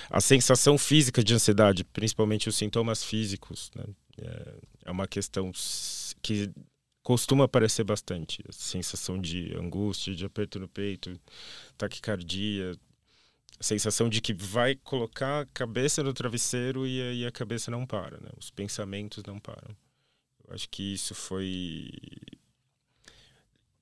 [0.08, 3.84] a sensação física de ansiedade, principalmente os sintomas físicos, né?
[4.22, 5.50] é, é uma questão
[6.22, 6.48] que
[7.02, 11.18] costuma aparecer bastante, a sensação de angústia, de aperto no peito,
[11.76, 12.78] taquicardia,
[13.60, 18.18] sensação de que vai colocar a cabeça no travesseiro e aí a cabeça não para,
[18.18, 18.30] né?
[18.38, 19.76] Os pensamentos não param.
[20.48, 21.90] Eu acho que isso foi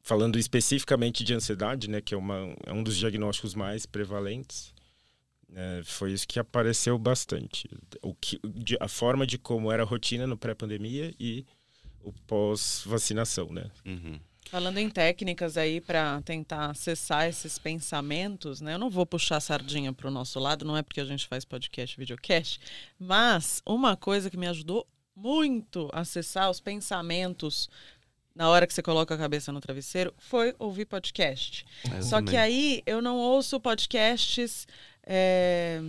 [0.03, 4.73] falando especificamente de ansiedade, né, que é, uma, é um dos diagnósticos mais prevalentes.
[5.55, 7.69] É, foi isso que apareceu bastante.
[8.03, 8.41] O que,
[8.81, 11.45] a forma de como era a rotina no pré-pandemia e
[12.03, 13.71] o pós-vacinação, né?
[13.85, 14.19] Uhum.
[14.51, 18.75] Falando em técnicas aí para tentar acessar esses pensamentos, né?
[18.75, 21.27] Eu não vou puxar a sardinha para o nosso lado, não é porque a gente
[21.27, 22.59] faz podcast, videocast,
[22.99, 27.69] mas uma coisa que me ajudou muito a acessar os pensamentos
[28.35, 31.67] na hora que você coloca a cabeça no travesseiro foi ouvir podcast.
[31.93, 34.67] É, Só que aí eu não ouço podcasts
[35.05, 35.83] é,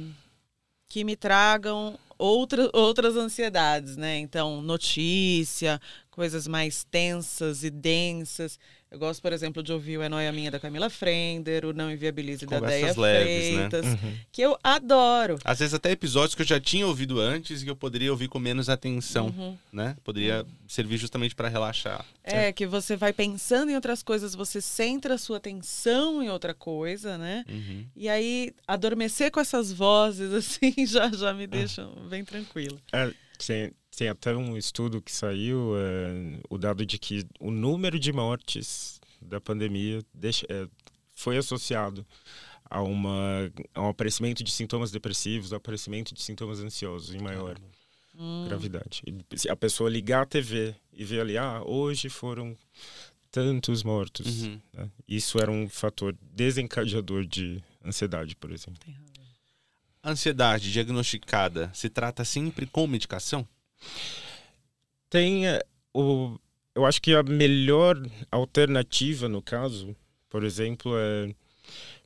[0.89, 4.19] que me tragam outra, outras ansiedades, né?
[4.19, 8.59] Então, notícia, coisas mais tensas e densas.
[8.91, 11.91] Eu gosto, por exemplo, de ouvir o É Noia Minha da Camila Frender, o Não
[11.91, 13.69] Inviabilize da Deia leves, né?
[13.69, 13.99] Freitas, né?
[14.01, 14.17] uhum.
[14.31, 15.37] que eu adoro.
[15.45, 18.27] Às vezes até episódios que eu já tinha ouvido antes e que eu poderia ouvir
[18.27, 19.55] com menos atenção, uhum.
[19.71, 19.95] né?
[20.03, 20.49] Poderia uhum.
[20.67, 22.03] servir justamente para relaxar.
[22.23, 26.29] É, é, que você vai pensando em outras coisas, você centra a sua atenção em
[26.29, 27.45] outra coisa, né?
[27.47, 27.85] Uhum.
[27.95, 32.79] E aí, adormecer com essas vozes, assim, já, já me deixa bem tranquila.
[32.91, 33.69] É, sim.
[33.95, 38.99] Tem até um estudo que saiu, é, o dado de que o número de mortes
[39.21, 40.67] da pandemia deixa, é,
[41.13, 42.05] foi associado
[42.69, 47.57] a, uma, a um aparecimento de sintomas depressivos, ao aparecimento de sintomas ansiosos em maior
[48.15, 48.45] hum.
[48.47, 49.01] gravidade.
[49.05, 52.55] E se a pessoa ligar a TV e ver ali, ah, hoje foram
[53.31, 54.43] tantos mortos.
[54.43, 54.61] Uhum.
[54.73, 54.89] Né?
[55.07, 58.79] Isso era um fator desencadeador de ansiedade, por exemplo.
[60.03, 63.47] Ansiedade diagnosticada se trata sempre com medicação?
[65.09, 65.63] Tem eh,
[65.93, 66.37] o.
[66.75, 67.99] Eu acho que a melhor
[68.31, 69.95] alternativa, no caso,
[70.29, 71.33] por exemplo, é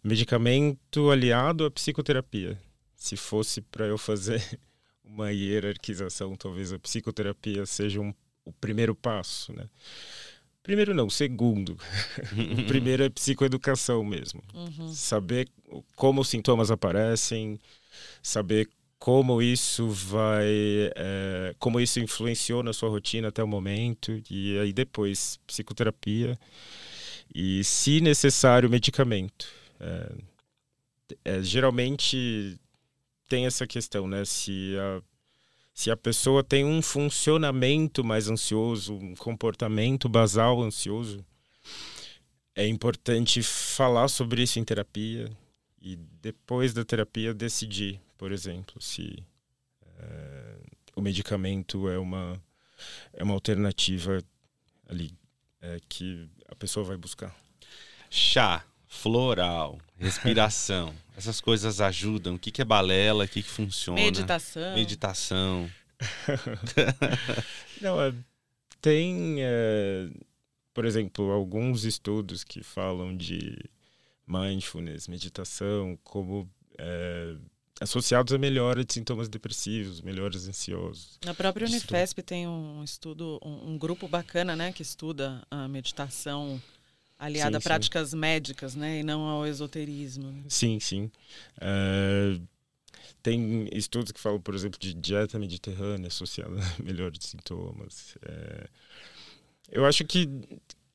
[0.04, 2.60] medicamento aliado à psicoterapia.
[2.96, 4.42] Se fosse para eu fazer
[5.04, 8.14] uma hierarquização, talvez a psicoterapia seja um,
[8.46, 9.70] o primeiro passo, né?
[10.64, 11.78] Primeiro não, segundo.
[12.68, 14.42] primeiro é psicoeducação mesmo.
[14.54, 14.94] Uhum.
[14.94, 15.50] Saber
[15.94, 17.60] como os sintomas aparecem,
[18.22, 18.70] saber
[19.04, 20.48] como isso vai,
[20.96, 26.40] é, como isso influenciou na sua rotina até o momento e aí depois psicoterapia
[27.36, 29.46] e, se necessário, medicamento.
[29.78, 30.12] É,
[31.26, 32.58] é, geralmente
[33.28, 34.24] tem essa questão, né?
[34.24, 35.02] Se a,
[35.74, 41.26] se a pessoa tem um funcionamento mais ansioso, um comportamento basal ansioso,
[42.56, 45.30] é importante falar sobre isso em terapia
[45.82, 49.22] e depois da terapia decidir por exemplo, se
[50.00, 50.56] é,
[50.96, 52.42] o medicamento é uma,
[53.12, 54.24] é uma alternativa
[54.88, 55.12] ali
[55.62, 57.36] é, que a pessoa vai buscar.
[58.10, 62.36] Chá, floral, respiração, essas coisas ajudam.
[62.36, 64.00] O que, que é balela, o que, que funciona?
[64.00, 64.74] Meditação.
[64.74, 65.72] Meditação.
[67.82, 68.14] Não, é,
[68.80, 70.10] tem, é,
[70.74, 73.70] por exemplo, alguns estudos que falam de
[74.26, 77.36] mindfulness, meditação, como é,
[77.84, 81.20] associados a melhora de sintomas depressivos, melhores ansiosos.
[81.24, 86.62] Na própria Unifesp tem um estudo, um, um, grupo bacana, né, que estuda a meditação
[87.20, 88.18] aliada sim, a práticas sim.
[88.18, 90.32] médicas, né, e não ao esoterismo.
[90.32, 90.44] Né?
[90.48, 91.12] Sim, sim.
[91.58, 92.42] Uh,
[93.22, 98.16] tem estudos que falam, por exemplo, de dieta mediterrânea associada a melhora de sintomas.
[98.16, 98.68] Uh,
[99.72, 100.30] eu acho que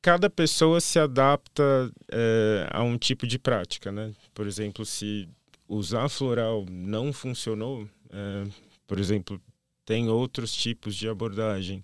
[0.00, 4.12] cada pessoa se adapta uh, a um tipo de prática, né?
[4.32, 5.28] Por exemplo, se
[5.68, 8.46] usar floral não funcionou, é,
[8.86, 9.40] por exemplo,
[9.84, 11.82] tem outros tipos de abordagem.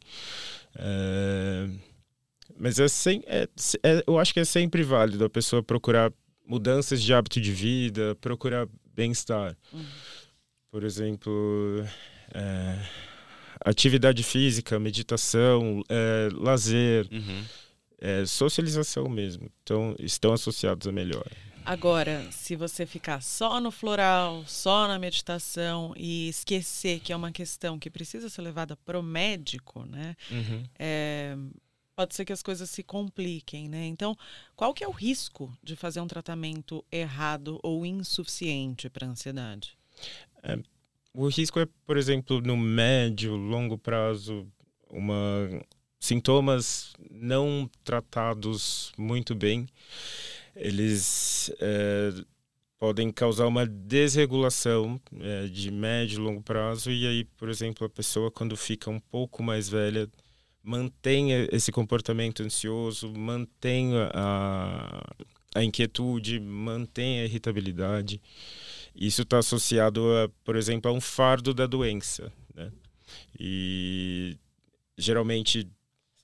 [0.76, 1.68] É,
[2.58, 3.48] mas é, sem, é,
[3.82, 6.12] é, eu acho que é sempre válido a pessoa procurar
[6.46, 9.56] mudanças de hábito de vida, procurar bem-estar.
[9.72, 9.84] Uhum.
[10.70, 11.32] Por exemplo,
[12.32, 12.78] é,
[13.64, 17.44] atividade física, meditação, é, lazer, uhum.
[17.98, 19.50] É, socialização mesmo.
[19.62, 21.30] Então, estão associados a melhora.
[21.64, 27.32] Agora, se você ficar só no floral, só na meditação e esquecer que é uma
[27.32, 30.14] questão que precisa ser levada para o médico, né?
[30.30, 30.62] Uhum.
[30.78, 31.36] É,
[31.96, 33.86] pode ser que as coisas se compliquem, né?
[33.86, 34.16] Então,
[34.54, 39.78] qual que é o risco de fazer um tratamento errado ou insuficiente para a ansiedade?
[40.42, 40.58] É,
[41.14, 44.46] o risco é, por exemplo, no médio, longo prazo,
[44.90, 45.48] uma
[45.98, 49.66] sintomas não tratados muito bem
[50.56, 52.12] eles é,
[52.78, 57.90] podem causar uma desregulação é, de médio e longo prazo e aí, por exemplo, a
[57.90, 60.08] pessoa quando fica um pouco mais velha
[60.64, 65.04] mantém esse comportamento ansioso, mantém a,
[65.54, 68.20] a inquietude, mantém a irritabilidade.
[68.96, 72.72] Isso está associado, a, por exemplo, a um fardo da doença, né?
[73.38, 74.38] E
[74.96, 75.68] geralmente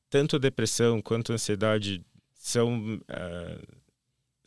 [0.08, 2.02] tanto a depressão quanto a ansiedade
[2.34, 3.79] são uh,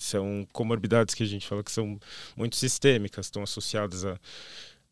[0.03, 1.99] são comorbidades que a gente fala que são
[2.35, 4.19] muito sistêmicas, estão associadas a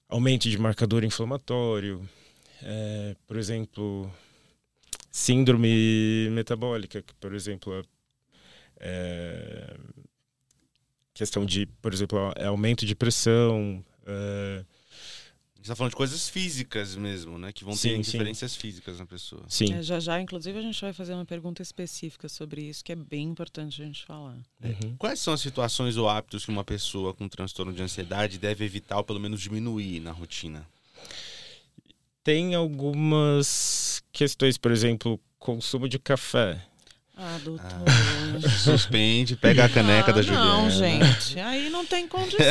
[0.09, 2.07] aumento de marcador inflamatório,
[2.61, 4.11] é, por exemplo,
[5.09, 7.83] síndrome metabólica, que, por exemplo,
[8.77, 9.77] é,
[11.13, 13.83] questão de, por exemplo, aumento de pressão.
[14.05, 14.65] É,
[15.61, 17.53] gente está falando de coisas físicas mesmo, né?
[17.53, 19.43] Que vão sim, ter diferenças físicas na pessoa.
[19.47, 19.71] Sim.
[19.73, 22.95] É, já já, inclusive, a gente vai fazer uma pergunta específica sobre isso, que é
[22.95, 24.37] bem importante a gente falar.
[24.63, 24.95] Uhum.
[24.97, 28.97] Quais são as situações ou hábitos que uma pessoa com transtorno de ansiedade deve evitar
[28.97, 30.67] ou pelo menos diminuir na rotina?
[32.23, 36.59] Tem algumas questões, por exemplo, consumo de café.
[37.15, 37.65] Ah, doutor.
[37.65, 40.45] Ah, suspende, pega a caneca ah, da Juliana.
[40.45, 42.47] Não, gente, aí não tem condição.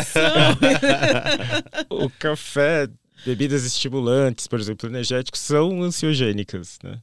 [1.91, 2.89] o café
[3.25, 7.01] bebidas estimulantes, por exemplo, energéticos, são ansiogênicas, né?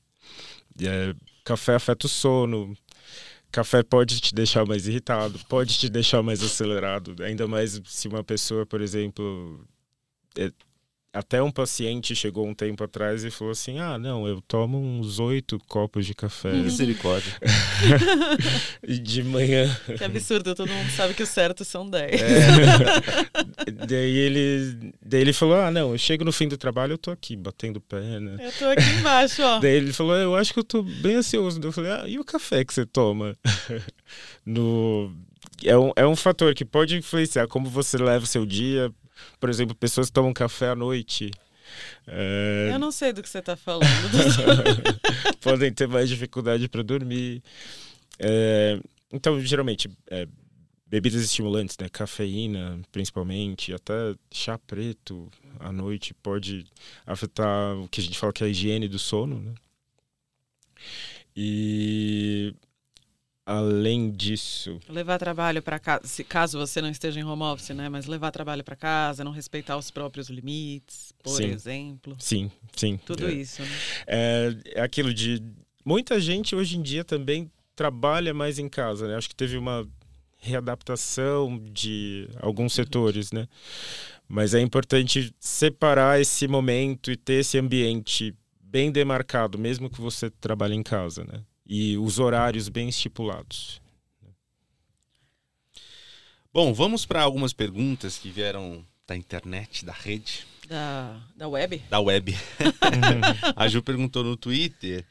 [0.82, 2.76] É, café afeta o sono.
[3.52, 8.24] Café pode te deixar mais irritado, pode te deixar mais acelerado, ainda mais se uma
[8.24, 9.66] pessoa, por exemplo,
[10.38, 10.52] é,
[11.18, 15.20] até um paciente chegou um tempo atrás e falou assim: Ah, não, eu tomo uns
[15.20, 16.54] oito copos de café.
[16.54, 17.34] Misericórdia.
[18.88, 19.68] de manhã.
[19.98, 22.22] Que absurdo, todo mundo sabe que o certo são dez.
[22.22, 23.72] É.
[23.88, 27.10] daí, ele, daí ele falou: Ah, não, eu chego no fim do trabalho, eu tô
[27.10, 28.38] aqui batendo pé, né?
[28.40, 29.60] Eu tô aqui embaixo, ó.
[29.60, 31.60] Daí ele falou: Eu acho que eu tô bem ansioso.
[31.60, 33.36] Daí eu falei: Ah, e o café que você toma?
[34.46, 35.12] no.
[35.64, 38.94] É um, é um fator que pode influenciar como você leva o seu dia,
[39.40, 41.32] por exemplo, pessoas que tomam café à noite.
[42.08, 42.70] É...
[42.72, 43.86] Eu não sei do que você está falando.
[45.42, 47.44] Podem ter mais dificuldade para dormir.
[48.20, 48.80] É...
[49.12, 50.28] Então, geralmente, é,
[50.86, 51.88] bebidas estimulantes, né?
[51.90, 56.66] Cafeína, principalmente, até chá preto à noite pode
[57.06, 59.54] afetar o que a gente fala que é a higiene do sono, né?
[61.36, 62.54] E
[63.50, 64.78] Além disso.
[64.90, 67.88] Levar trabalho para casa, se, caso você não esteja em home office, né?
[67.88, 71.52] Mas levar trabalho para casa, não respeitar os próprios limites, por sim.
[71.52, 72.18] exemplo.
[72.20, 73.00] Sim, sim.
[73.06, 73.62] Tudo é, isso.
[73.62, 73.70] Né?
[74.06, 75.42] É, é aquilo de.
[75.86, 79.16] Muita gente hoje em dia também trabalha mais em casa, né?
[79.16, 79.88] Acho que teve uma
[80.40, 83.48] readaptação de alguns setores, né?
[84.28, 90.30] Mas é importante separar esse momento e ter esse ambiente bem demarcado, mesmo que você
[90.30, 91.42] trabalhe em casa, né?
[91.68, 93.82] E os horários bem estipulados.
[96.54, 100.46] Bom, vamos para algumas perguntas que vieram da internet, da rede.
[100.68, 101.82] Da, da web?
[101.90, 102.36] Da web.
[103.56, 105.06] a Ju perguntou no Twitter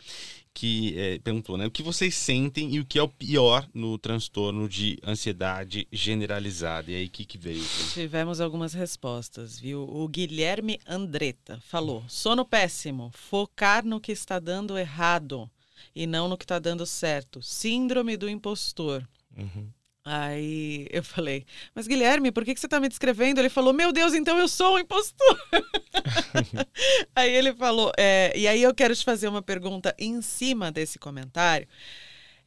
[0.57, 1.67] que é, perguntou, né?
[1.67, 6.91] O que vocês sentem e o que é o pior no transtorno de ansiedade generalizada?
[6.91, 7.63] E aí, o que, que veio?
[7.93, 9.83] Tivemos algumas respostas, viu?
[9.83, 15.51] O Guilherme Andretta falou: sono péssimo, focar no que está dando errado
[15.95, 17.43] e não no que está dando certo.
[17.43, 19.07] Síndrome do impostor.
[19.37, 19.71] Uhum.
[20.05, 21.45] Aí eu falei,
[21.75, 23.41] mas Guilherme, por que, que você está me descrevendo?
[23.41, 25.41] Ele falou, meu Deus, então eu sou um impostor.
[27.13, 30.97] aí ele falou, é, e aí eu quero te fazer uma pergunta em cima desse
[30.97, 31.67] comentário.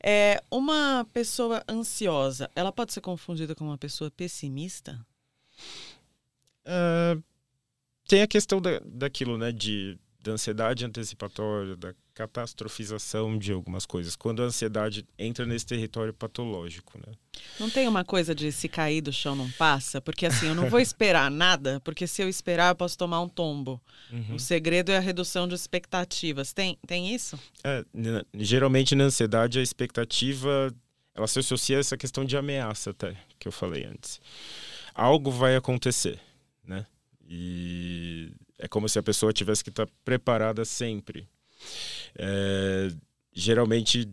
[0.02, 5.06] É, uma pessoa ansiosa, ela pode ser confundida com uma pessoa pessimista?
[6.66, 7.22] Uh,
[8.08, 14.14] tem a questão da, daquilo, né, de da ansiedade antecipatória, da catastrofização de algumas coisas,
[14.14, 17.14] quando a ansiedade entra nesse território patológico, né?
[17.58, 20.02] Não tem uma coisa de se cair do chão não passa?
[20.02, 23.30] Porque assim, eu não vou esperar nada, porque se eu esperar eu posso tomar um
[23.30, 23.82] tombo.
[24.12, 24.36] Uhum.
[24.36, 26.52] O segredo é a redução de expectativas.
[26.52, 27.40] Tem, tem isso?
[27.64, 27.86] É,
[28.34, 30.76] geralmente na ansiedade a expectativa
[31.16, 34.20] ela se associa a essa questão de ameaça até, que eu falei antes.
[34.94, 36.20] Algo vai acontecer,
[36.66, 36.86] né?
[37.30, 41.26] E é como se a pessoa tivesse que estar preparada sempre.
[42.18, 42.90] É,
[43.34, 44.10] geralmente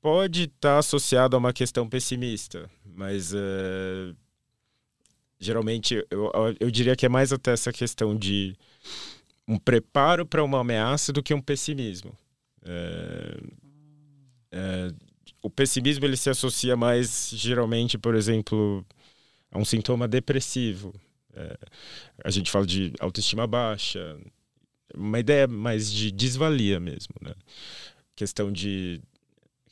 [0.00, 4.14] pode estar associado a uma questão pessimista, mas é,
[5.38, 8.56] geralmente eu, eu diria que é mais até essa questão de
[9.46, 12.16] um preparo para uma ameaça do que um pessimismo.
[12.64, 13.40] É,
[14.52, 14.88] é,
[15.42, 18.84] o pessimismo ele se associa mais geralmente, por exemplo,
[19.50, 20.94] a um sintoma depressivo,
[21.34, 21.56] é,
[22.24, 24.18] a gente fala de autoestima baixa,
[24.94, 27.34] uma ideia mais de desvalia mesmo, né?
[28.14, 29.00] Questão de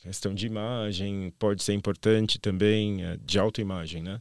[0.01, 4.21] questão de imagem pode ser importante também, é, de autoimagem, né?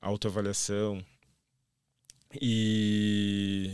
[0.00, 1.02] Autoavaliação.
[2.40, 3.72] E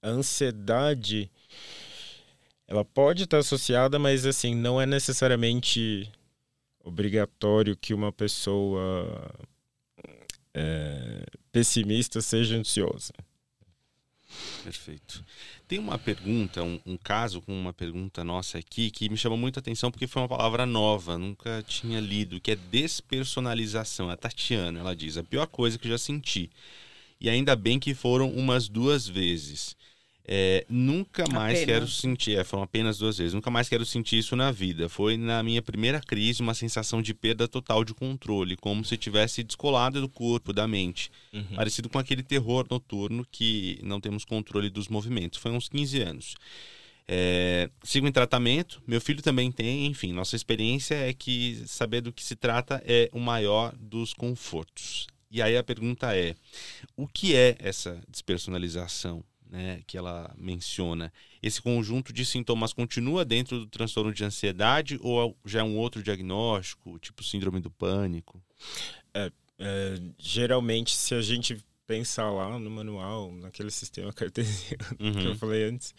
[0.00, 1.30] a ansiedade
[2.66, 6.10] ela pode estar associada, mas assim, não é necessariamente
[6.84, 9.30] obrigatório que uma pessoa
[10.54, 13.12] é, pessimista seja ansiosa.
[14.64, 15.24] Perfeito.
[15.72, 19.58] Tem uma pergunta, um, um, caso com uma pergunta nossa aqui que me chamou muita
[19.58, 24.10] atenção porque foi uma palavra nova, nunca tinha lido, que é despersonalização.
[24.10, 26.50] A Tatiana, ela diz, a pior coisa que já senti.
[27.18, 29.74] E ainda bem que foram umas duas vezes.
[30.24, 31.64] É, nunca mais apenas.
[31.64, 34.88] quero sentir, é, foram apenas duas vezes, nunca mais quero sentir isso na vida.
[34.88, 39.42] Foi na minha primeira crise uma sensação de perda total de controle, como se tivesse
[39.42, 41.10] descolado do corpo, da mente.
[41.32, 41.56] Uhum.
[41.56, 45.40] Parecido com aquele terror noturno que não temos controle dos movimentos.
[45.40, 46.34] Foi uns 15 anos.
[47.08, 52.12] É, sigo em tratamento, meu filho também tem, enfim, nossa experiência é que saber do
[52.12, 55.08] que se trata é o maior dos confortos.
[55.30, 56.36] E aí a pergunta é:
[56.96, 59.24] o que é essa despersonalização?
[59.52, 65.36] Né, que ela menciona, esse conjunto de sintomas continua dentro do transtorno de ansiedade ou
[65.44, 68.42] já é um outro diagnóstico, tipo síndrome do pânico?
[69.12, 75.12] É, é, geralmente, se a gente pensar lá no manual, naquele sistema cartesiano uhum.
[75.12, 75.94] que eu falei antes,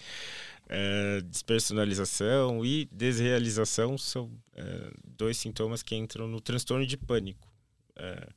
[0.67, 7.47] é, despersonalização e desrealização são é, dois sintomas que entram no transtorno de pânico.
[7.95, 8.27] É,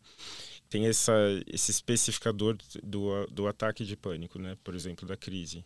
[0.68, 1.14] tem essa,
[1.46, 4.56] esse especificador do, do ataque de pânico, né?
[4.62, 5.64] Por exemplo, da crise,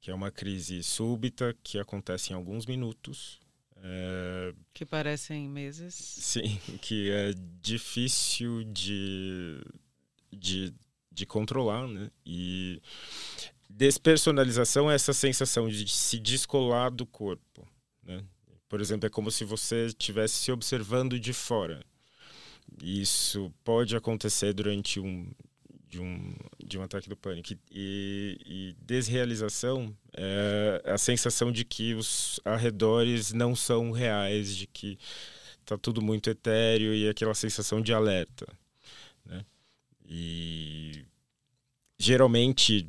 [0.00, 3.40] que é uma crise súbita que acontece em alguns minutos.
[3.76, 4.54] É...
[4.72, 5.94] Que parecem meses.
[5.94, 9.60] Sim, que é difícil de,
[10.32, 10.74] de,
[11.10, 12.10] de controlar, né?
[12.26, 12.80] E
[13.68, 17.66] despersonalização é essa sensação de se descolar do corpo,
[18.02, 18.24] né?
[18.68, 21.84] Por exemplo, é como se você estivesse se observando de fora.
[22.82, 25.26] Isso pode acontecer durante um
[25.94, 26.34] de um,
[26.64, 27.54] de um ataque do pânico.
[27.70, 34.98] E, e desrealização é a sensação de que os arredores não são reais, de que
[35.60, 38.46] está tudo muito etéreo e aquela sensação de alerta.
[39.24, 39.44] Né?
[40.04, 41.04] E
[41.96, 42.88] geralmente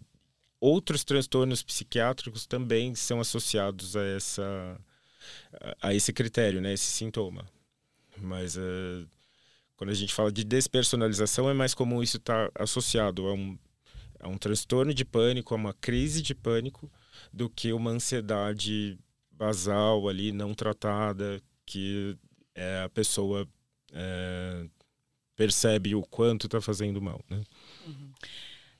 [0.59, 4.82] outros transtornos psiquiátricos também são associados a essa
[5.82, 7.45] a esse critério, né, esse sintoma.
[8.17, 9.07] Mas uh,
[9.78, 13.57] quando a gente fala de despersonalização, é mais comum isso estar tá associado a um,
[14.19, 16.91] a um transtorno de pânico, a uma crise de pânico,
[17.32, 18.97] do que uma ansiedade
[19.32, 22.17] basal ali, não tratada, que
[22.53, 23.47] é, a pessoa
[23.91, 24.65] é,
[25.36, 27.21] percebe o quanto está fazendo mal.
[27.30, 27.41] Né?
[27.86, 28.11] Uhum.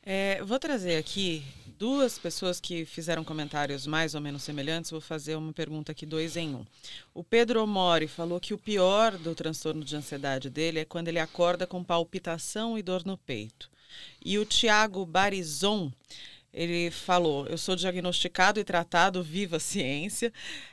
[0.02, 1.44] É, vou trazer aqui
[1.78, 4.92] duas pessoas que fizeram comentários mais ou menos semelhantes.
[4.92, 6.66] Vou fazer uma pergunta aqui, dois em um.
[7.14, 11.20] O Pedro Omori falou que o pior do transtorno de ansiedade dele é quando ele
[11.20, 13.70] acorda com palpitação e dor no peito.
[14.24, 15.92] E o Tiago Barizon
[16.56, 20.32] ele falou: Eu sou diagnosticado e tratado, viva a ciência.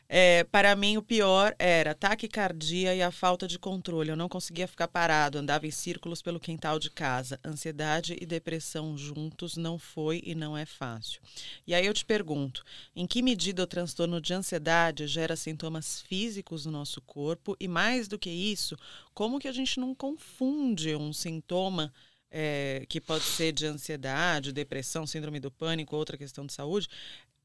[0.08, 4.10] É, para mim, o pior era taquicardia e a falta de controle.
[4.10, 7.40] Eu não conseguia ficar parado, andava em círculos pelo quintal de casa.
[7.44, 11.20] Ansiedade e depressão juntos não foi e não é fácil.
[11.66, 12.62] E aí eu te pergunto:
[12.94, 17.56] em que medida o transtorno de ansiedade gera sintomas físicos no nosso corpo?
[17.58, 18.76] E mais do que isso,
[19.12, 21.92] como que a gente não confunde um sintoma?
[22.34, 26.88] É, que pode ser de ansiedade, depressão, síndrome do pânico, outra questão de saúde,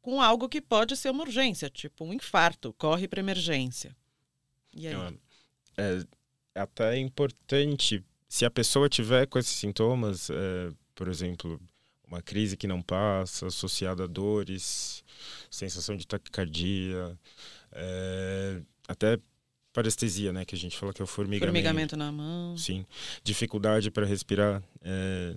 [0.01, 3.93] com algo que pode ser uma urgência, tipo um infarto, corre para emergência.
[4.73, 5.19] E aí?
[5.75, 6.05] É,
[6.55, 11.59] é até importante, se a pessoa tiver com esses sintomas, é, por exemplo,
[12.07, 15.03] uma crise que não passa, associada a dores,
[15.51, 17.19] sensação de taquicardia,
[17.73, 19.19] é, até
[19.77, 20.43] parestesia, né?
[20.43, 21.45] Que a gente fala que é o formigamento.
[21.45, 22.57] Formigamento na mão.
[22.57, 22.83] Sim.
[23.23, 24.63] Dificuldade para respirar.
[24.81, 25.35] É...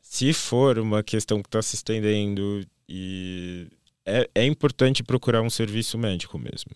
[0.00, 3.68] Se for uma questão que está se estendendo e
[4.06, 6.70] é, é importante procurar um serviço médico mesmo.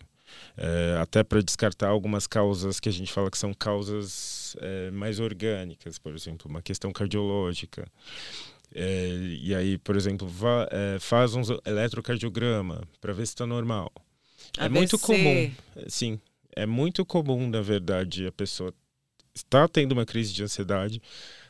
[0.56, 5.20] É, até para descartar algumas causas que a gente fala que são causas é, mais
[5.20, 7.86] orgânicas, por exemplo, uma questão cardiológica.
[8.74, 9.08] É,
[9.40, 13.90] e aí, por exemplo, vá, é, faz um eletrocardiograma para ver se está normal.
[14.58, 15.50] É muito comum,
[15.88, 16.20] sim
[16.54, 18.72] é muito comum, na verdade, a pessoa
[19.34, 21.00] está tendo uma crise de ansiedade,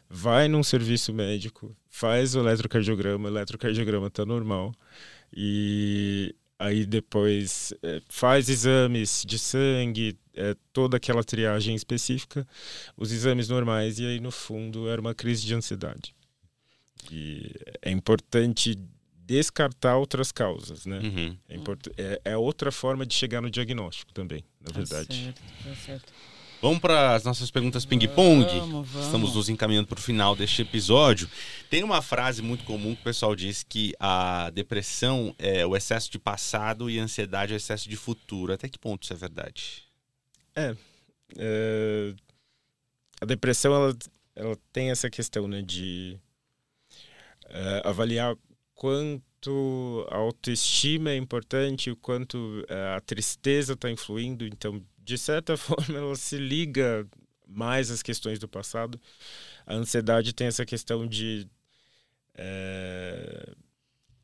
[0.08, 4.74] vai num serviço médico, faz o eletrocardiograma, o eletrocardiograma está normal,
[5.32, 12.46] e aí depois é, faz exames de sangue, é, toda aquela triagem específica,
[12.96, 16.14] os exames normais, e aí no fundo era uma crise de ansiedade.
[17.10, 17.50] E
[17.80, 18.78] é importante
[19.26, 20.98] descartar outras causas, né?
[20.98, 21.36] Uhum.
[21.48, 21.56] É,
[21.96, 25.24] é, é, outra forma de chegar no diagnóstico também, na tá verdade.
[25.24, 26.12] Certo, tá certo.
[26.62, 28.46] Vamos para as nossas perguntas ping-pong.
[29.00, 31.28] Estamos nos encaminhando para o final deste episódio.
[31.68, 36.08] Tem uma frase muito comum que o pessoal diz que a depressão é o excesso
[36.08, 38.52] de passado e a ansiedade é o excesso de futuro.
[38.52, 39.82] Até que ponto isso é verdade?
[40.54, 40.76] É.
[41.36, 42.14] é
[43.20, 43.96] a depressão ela,
[44.36, 46.16] ela tem essa questão né, de
[47.48, 48.36] é, avaliar
[48.82, 54.44] quanto a autoestima é importante, o quanto é, a tristeza está influindo.
[54.44, 57.06] Então, de certa forma, ela se liga
[57.46, 59.00] mais às questões do passado.
[59.64, 61.46] A ansiedade tem essa questão de
[62.34, 63.54] é,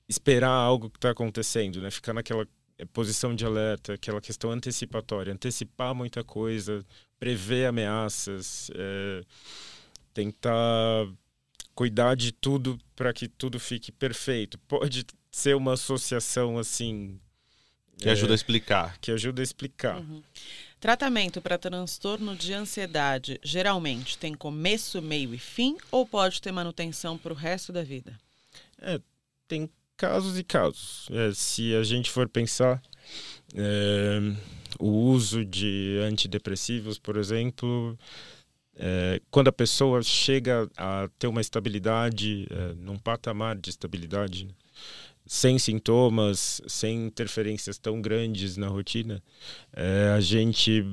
[0.08, 1.88] esperar algo que está acontecendo, né?
[1.88, 2.44] Ficar naquela
[2.76, 6.84] é, posição de alerta, aquela questão antecipatória, antecipar muita coisa,
[7.16, 9.22] prever ameaças, é,
[10.12, 11.06] tentar
[11.78, 14.58] cuidar de tudo para que tudo fique perfeito.
[14.66, 17.20] Pode ser uma associação assim
[17.96, 18.98] que ajuda a explicar.
[19.00, 20.00] Que ajuda a explicar.
[20.00, 20.20] Uhum.
[20.80, 27.16] Tratamento para transtorno de ansiedade geralmente tem começo, meio e fim ou pode ter manutenção
[27.16, 28.18] para o resto da vida?
[28.82, 29.00] É,
[29.46, 31.06] tem casos e casos.
[31.12, 32.82] É, se a gente for pensar
[33.54, 34.18] é,
[34.80, 37.96] o uso de antidepressivos, por exemplo,
[38.78, 44.52] é, quando a pessoa chega a ter uma estabilidade, é, num patamar de estabilidade, né?
[45.26, 49.22] sem sintomas, sem interferências tão grandes na rotina,
[49.72, 50.84] é, a gente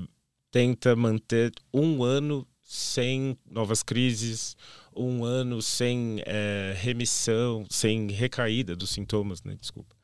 [0.52, 4.58] tenta manter um ano sem novas crises,
[4.96, 9.56] um ano sem é, remissão, sem recaída dos sintomas, né?
[9.60, 9.96] Desculpa.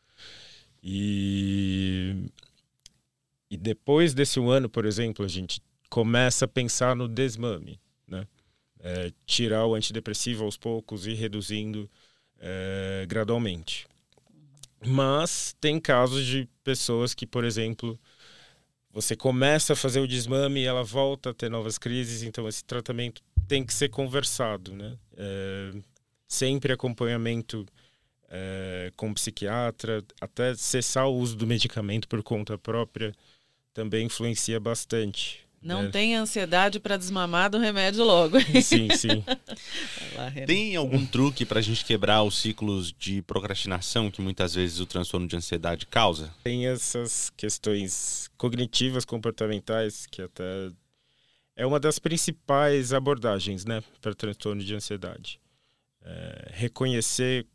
[0.84, 2.30] E,
[3.50, 5.62] e depois desse um ano, por exemplo, a gente
[5.92, 7.78] começa a pensar no desmame,
[8.08, 8.26] né?
[8.80, 11.88] É, tirar o antidepressivo aos poucos e reduzindo
[12.40, 13.86] é, gradualmente.
[14.84, 18.00] Mas tem casos de pessoas que, por exemplo,
[18.90, 22.64] você começa a fazer o desmame e ela volta a ter novas crises, então esse
[22.64, 24.98] tratamento tem que ser conversado, né?
[25.18, 25.72] É,
[26.26, 27.66] sempre acompanhamento
[28.30, 33.14] é, com psiquiatra, até cessar o uso do medicamento por conta própria
[33.74, 35.51] também influencia bastante.
[35.62, 35.90] Não é.
[35.90, 38.40] tem ansiedade para desmamar do remédio logo.
[38.64, 39.24] Sim, sim.
[40.16, 44.80] Lá, tem algum truque para a gente quebrar os ciclos de procrastinação que muitas vezes
[44.80, 46.34] o transtorno de ansiedade causa?
[46.44, 50.72] Tem essas questões cognitivas, comportamentais, que até
[51.56, 55.40] é uma das principais abordagens né, para transtorno de ansiedade.
[56.04, 57.46] É, reconhecer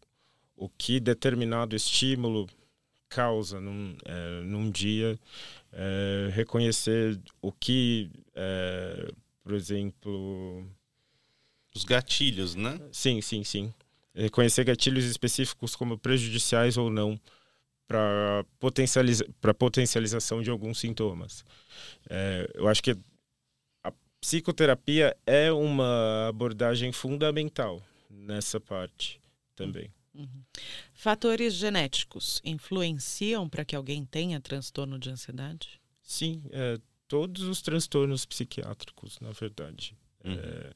[0.57, 2.49] o que determinado estímulo
[3.09, 5.19] causa num, é, num dia
[5.79, 9.12] é, reconhecer o que, é,
[9.43, 10.66] por exemplo.
[11.74, 12.81] Os gatilhos, né?
[12.91, 13.74] Sim, sim, sim.
[14.14, 17.20] Reconhecer gatilhos específicos como prejudiciais ou não
[17.87, 19.27] para potencializa
[19.59, 21.45] potencialização de alguns sintomas.
[22.09, 22.97] É, eu acho que
[23.85, 29.20] a psicoterapia é uma abordagem fundamental nessa parte
[29.55, 29.91] também.
[30.17, 30.43] Uhum.
[30.95, 35.81] Fatores genéticos influenciam para que alguém tenha transtorno de ansiedade?
[36.03, 39.95] Sim, é, todos os transtornos psiquiátricos, na verdade.
[40.25, 40.33] Uhum.
[40.33, 40.73] É,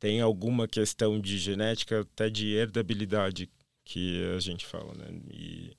[0.00, 3.48] tem alguma questão de genética, até de herdabilidade,
[3.84, 5.06] que a gente fala, né?
[5.30, 5.76] E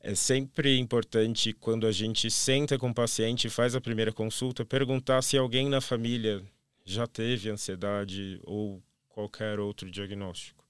[0.00, 4.64] é sempre importante, quando a gente senta com o paciente e faz a primeira consulta,
[4.64, 6.42] perguntar se alguém na família
[6.84, 10.61] já teve ansiedade ou qualquer outro diagnóstico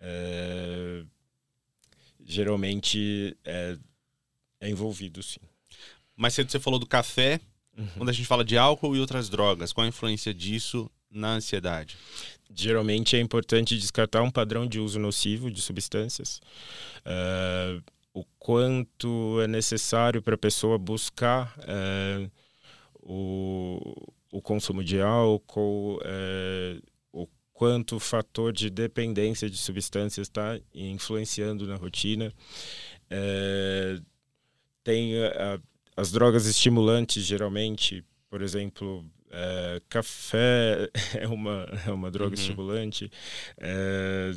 [0.00, 1.04] é,
[2.24, 3.76] geralmente é,
[4.60, 5.40] é, envolvido, sim.
[6.16, 7.40] Mas você falou do café,
[7.76, 7.86] uhum.
[7.96, 11.96] quando a gente fala de álcool e outras drogas, qual a influência disso na ansiedade?
[12.54, 16.40] Geralmente é importante descartar um padrão de uso nocivo de substâncias.
[17.06, 17.82] Uh,
[18.12, 22.30] o quanto é necessário para a pessoa buscar uh,
[23.00, 26.89] o, o consumo de álcool, uh,
[27.60, 32.32] quanto o fator de dependência de substâncias está influenciando na rotina.
[33.10, 34.00] É,
[34.82, 35.60] tem a,
[35.94, 40.88] as drogas estimulantes, geralmente, por exemplo, é, café
[41.20, 42.42] é uma, é uma droga uhum.
[42.42, 43.12] estimulante.
[43.58, 44.32] É,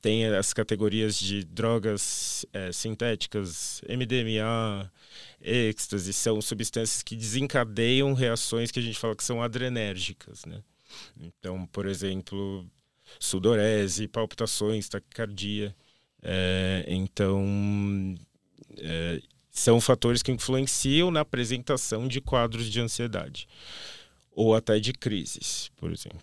[0.00, 4.92] tem as categorias de drogas é, sintéticas, MDMA,
[5.40, 10.60] êxtase, são substâncias que desencadeiam reações que a gente fala que são adrenérgicas, né?
[11.20, 12.66] Então, por exemplo,
[13.18, 15.74] sudorese, palpitações, taquicardia.
[16.22, 18.14] É, então,
[18.78, 19.20] é,
[19.50, 23.46] são fatores que influenciam na apresentação de quadros de ansiedade
[24.34, 26.20] ou até de crises, por exemplo.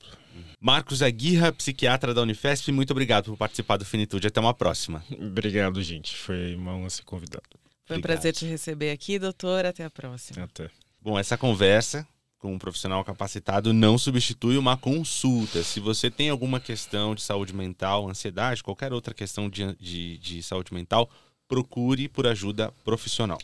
[0.60, 4.28] Marcos Aguirra, psiquiatra da Unifesp, muito obrigado por participar do Finitude.
[4.28, 5.04] Até uma próxima.
[5.12, 6.16] Obrigado, gente.
[6.16, 7.44] Foi uma honra ser convidado.
[7.86, 9.66] Foi um prazer te receber aqui, doutor.
[9.66, 10.44] Até a próxima.
[10.44, 10.70] Até.
[11.02, 12.08] Bom, essa conversa
[12.42, 15.64] com um profissional capacitado não substitui uma consulta.
[15.64, 20.42] Se você tem alguma questão de saúde mental, ansiedade, qualquer outra questão de, de, de
[20.42, 21.08] saúde mental,
[21.48, 23.38] procure por ajuda profissional.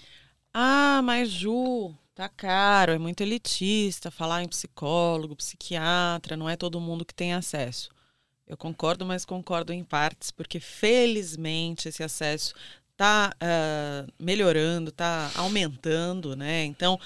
[0.52, 6.82] Ah, mas Ju, tá caro, é muito elitista falar em psicólogo, psiquiatra, não é todo
[6.82, 7.90] mundo que tem acesso.
[8.48, 12.56] Eu concordo, mas concordo em partes, porque felizmente esse acesso
[12.94, 16.66] está uh, ah, melhorando, está aumentando, né?
[16.66, 17.00] Então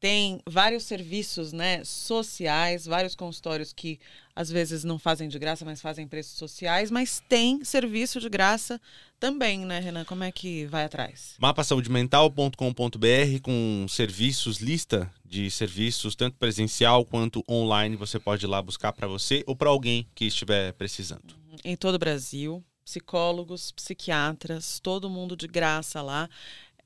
[0.00, 3.98] tem vários serviços né, sociais, vários consultórios que
[4.34, 8.80] às vezes não fazem de graça, mas fazem preços sociais, mas tem serviço de graça
[9.18, 10.04] também, né, Renan?
[10.04, 11.34] Como é que vai atrás?
[11.38, 18.92] mapasaudimental.com.br com serviços, lista de serviços, tanto presencial quanto online, você pode ir lá buscar
[18.92, 21.34] para você ou para alguém que estiver precisando.
[21.64, 26.28] Em todo o Brasil, psicólogos, psiquiatras, todo mundo de graça lá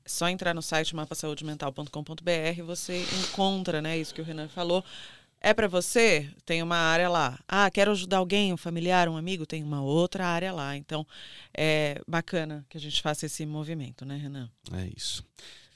[0.05, 4.83] só entrar no site mapasaudimental.com.br você encontra, né, isso que o Renan falou.
[5.45, 6.29] É para você?
[6.45, 7.37] Tem uma área lá.
[7.45, 10.77] Ah, quero ajudar alguém, um familiar, um amigo, tem uma outra área lá.
[10.77, 11.05] Então,
[11.53, 14.49] é bacana que a gente faça esse movimento, né, Renan?
[14.71, 15.21] É isso.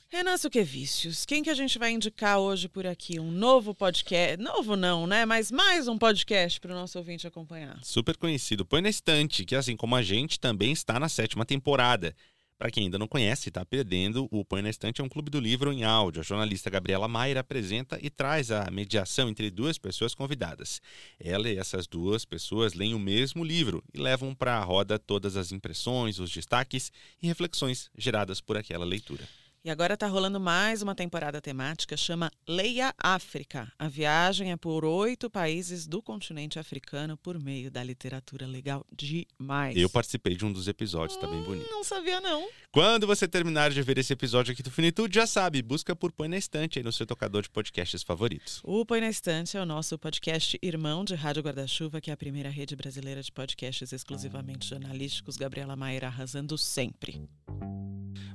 [0.09, 3.19] Renan Suquevicius, quem que a gente vai indicar hoje por aqui?
[3.19, 4.41] Um novo podcast.
[4.41, 5.25] Novo não, né?
[5.25, 7.77] Mas mais um podcast para o nosso ouvinte acompanhar.
[7.83, 8.65] Super conhecido.
[8.65, 12.15] Põe na estante, que assim como a gente, também está na sétima temporada.
[12.57, 15.29] Para quem ainda não conhece e está perdendo, o Põe na Estante é um clube
[15.29, 16.21] do livro em áudio.
[16.21, 20.81] A jornalista Gabriela Maier apresenta e traz a mediação entre duas pessoas convidadas.
[21.19, 25.35] Ela e essas duas pessoas leem o mesmo livro e levam para a roda todas
[25.35, 26.91] as impressões, os destaques
[27.21, 29.27] e reflexões geradas por aquela leitura.
[29.67, 33.69] E agora está rolando mais uma temporada temática, chama Leia África.
[33.77, 39.75] A viagem é por oito países do continente africano por meio da literatura legal demais.
[39.75, 41.69] Eu participei de um dos episódios, tá bem bonito.
[41.69, 42.47] Não sabia, não.
[42.71, 46.29] Quando você terminar de ver esse episódio aqui do Finitude, já sabe, busca por Põe
[46.29, 48.61] na Estante aí no seu tocador de podcasts favoritos.
[48.63, 52.17] O Põe na Estante é o nosso podcast irmão de Rádio Guarda-Chuva, que é a
[52.17, 55.35] primeira rede brasileira de podcasts exclusivamente jornalísticos.
[55.35, 57.21] Gabriela Maia arrasando sempre.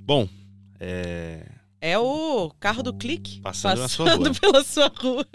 [0.02, 0.28] Bom,
[0.82, 1.61] é...
[1.84, 5.26] É o carro do clique passando, passando sua pela sua rua.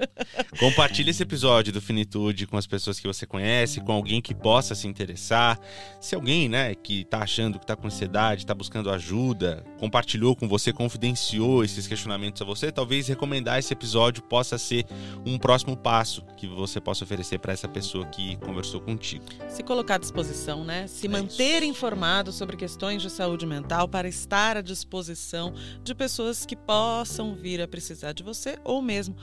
[0.57, 4.73] Compartilhe esse episódio do Finitude com as pessoas que você conhece, com alguém que possa
[4.73, 5.59] se interessar.
[5.99, 10.47] Se alguém, né, que está achando que está com ansiedade, está buscando ajuda, compartilhou com
[10.47, 14.85] você, confidenciou esses questionamentos a você, talvez recomendar esse episódio possa ser
[15.25, 19.25] um próximo passo que você possa oferecer para essa pessoa que conversou contigo.
[19.49, 20.87] Se colocar à disposição, né?
[20.87, 21.71] Se é manter isso.
[21.71, 27.61] informado sobre questões de saúde mental para estar à disposição de pessoas que possam vir
[27.61, 29.15] a precisar de você ou mesmo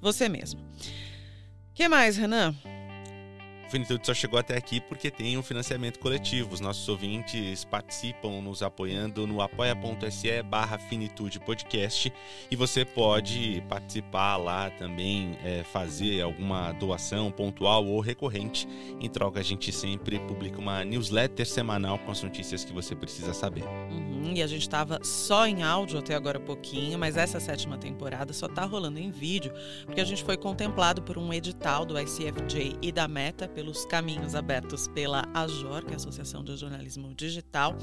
[0.00, 0.60] você mesmo.
[0.60, 2.54] O que mais, Renan?
[3.70, 6.52] Finitude só chegou até aqui porque tem um financiamento coletivo.
[6.52, 12.12] Os nossos ouvintes participam nos apoiando no apoia.se barra Finitude Podcast
[12.50, 18.66] e você pode participar lá também, é, fazer alguma doação pontual ou recorrente.
[19.00, 23.32] Em troca, a gente sempre publica uma newsletter semanal com as notícias que você precisa
[23.32, 23.62] saber.
[23.62, 28.32] Uhum, e a gente estava só em áudio até agora pouquinho, mas essa sétima temporada
[28.32, 29.52] só está rolando em vídeo,
[29.84, 34.34] porque a gente foi contemplado por um edital do ICFJ e da Meta pelos caminhos
[34.34, 37.76] abertos pela AJOR, que é a Associação de Jornalismo Digital.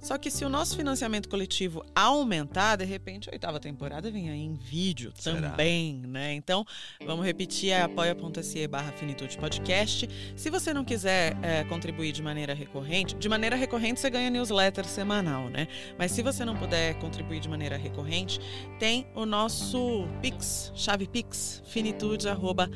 [0.00, 4.40] Só que se o nosso financiamento coletivo aumentar, de repente a oitava temporada vem aí
[4.40, 5.50] em vídeo Será?
[5.50, 6.34] também, né?
[6.34, 6.64] Então,
[7.04, 10.08] vamos repetir, é apoia.se barra Finitude Podcast.
[10.36, 14.84] Se você não quiser é, contribuir de maneira recorrente, de maneira recorrente você ganha newsletter
[14.84, 15.68] semanal, né?
[15.96, 18.40] Mas se você não puder contribuir de maneira recorrente,
[18.80, 22.68] tem o nosso Pix, chave Pix, finitude arroba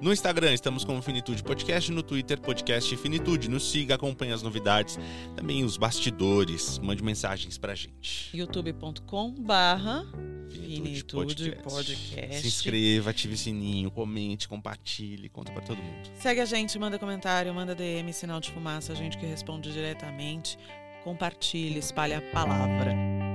[0.00, 3.48] no Instagram estamos como Finitude Podcast, no Twitter Podcast Finitude.
[3.48, 4.98] Nos siga, acompanhe as novidades,
[5.36, 6.78] também os bastidores.
[6.80, 8.36] Mande mensagens pra gente.
[8.36, 10.04] youtube.com barra
[10.50, 11.62] Finitude Podcast.
[11.62, 12.40] Podcast.
[12.40, 16.10] Se inscreva, ative o sininho, comente, compartilhe, conta para todo mundo.
[16.14, 20.58] Segue a gente, manda comentário, manda DM, sinal de fumaça, a gente que responde diretamente.
[21.04, 23.29] Compartilhe, espalhe a palavra.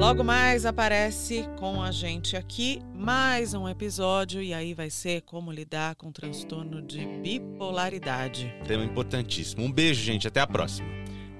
[0.00, 5.52] Logo mais aparece com a gente aqui mais um episódio e aí vai ser como
[5.52, 8.50] lidar com o transtorno de bipolaridade.
[8.66, 9.62] Tema importantíssimo.
[9.62, 10.26] Um beijo, gente.
[10.26, 10.88] Até a próxima.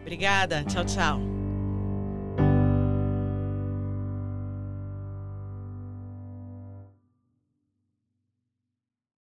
[0.03, 0.63] Obrigada.
[0.65, 1.40] Tchau, tchau.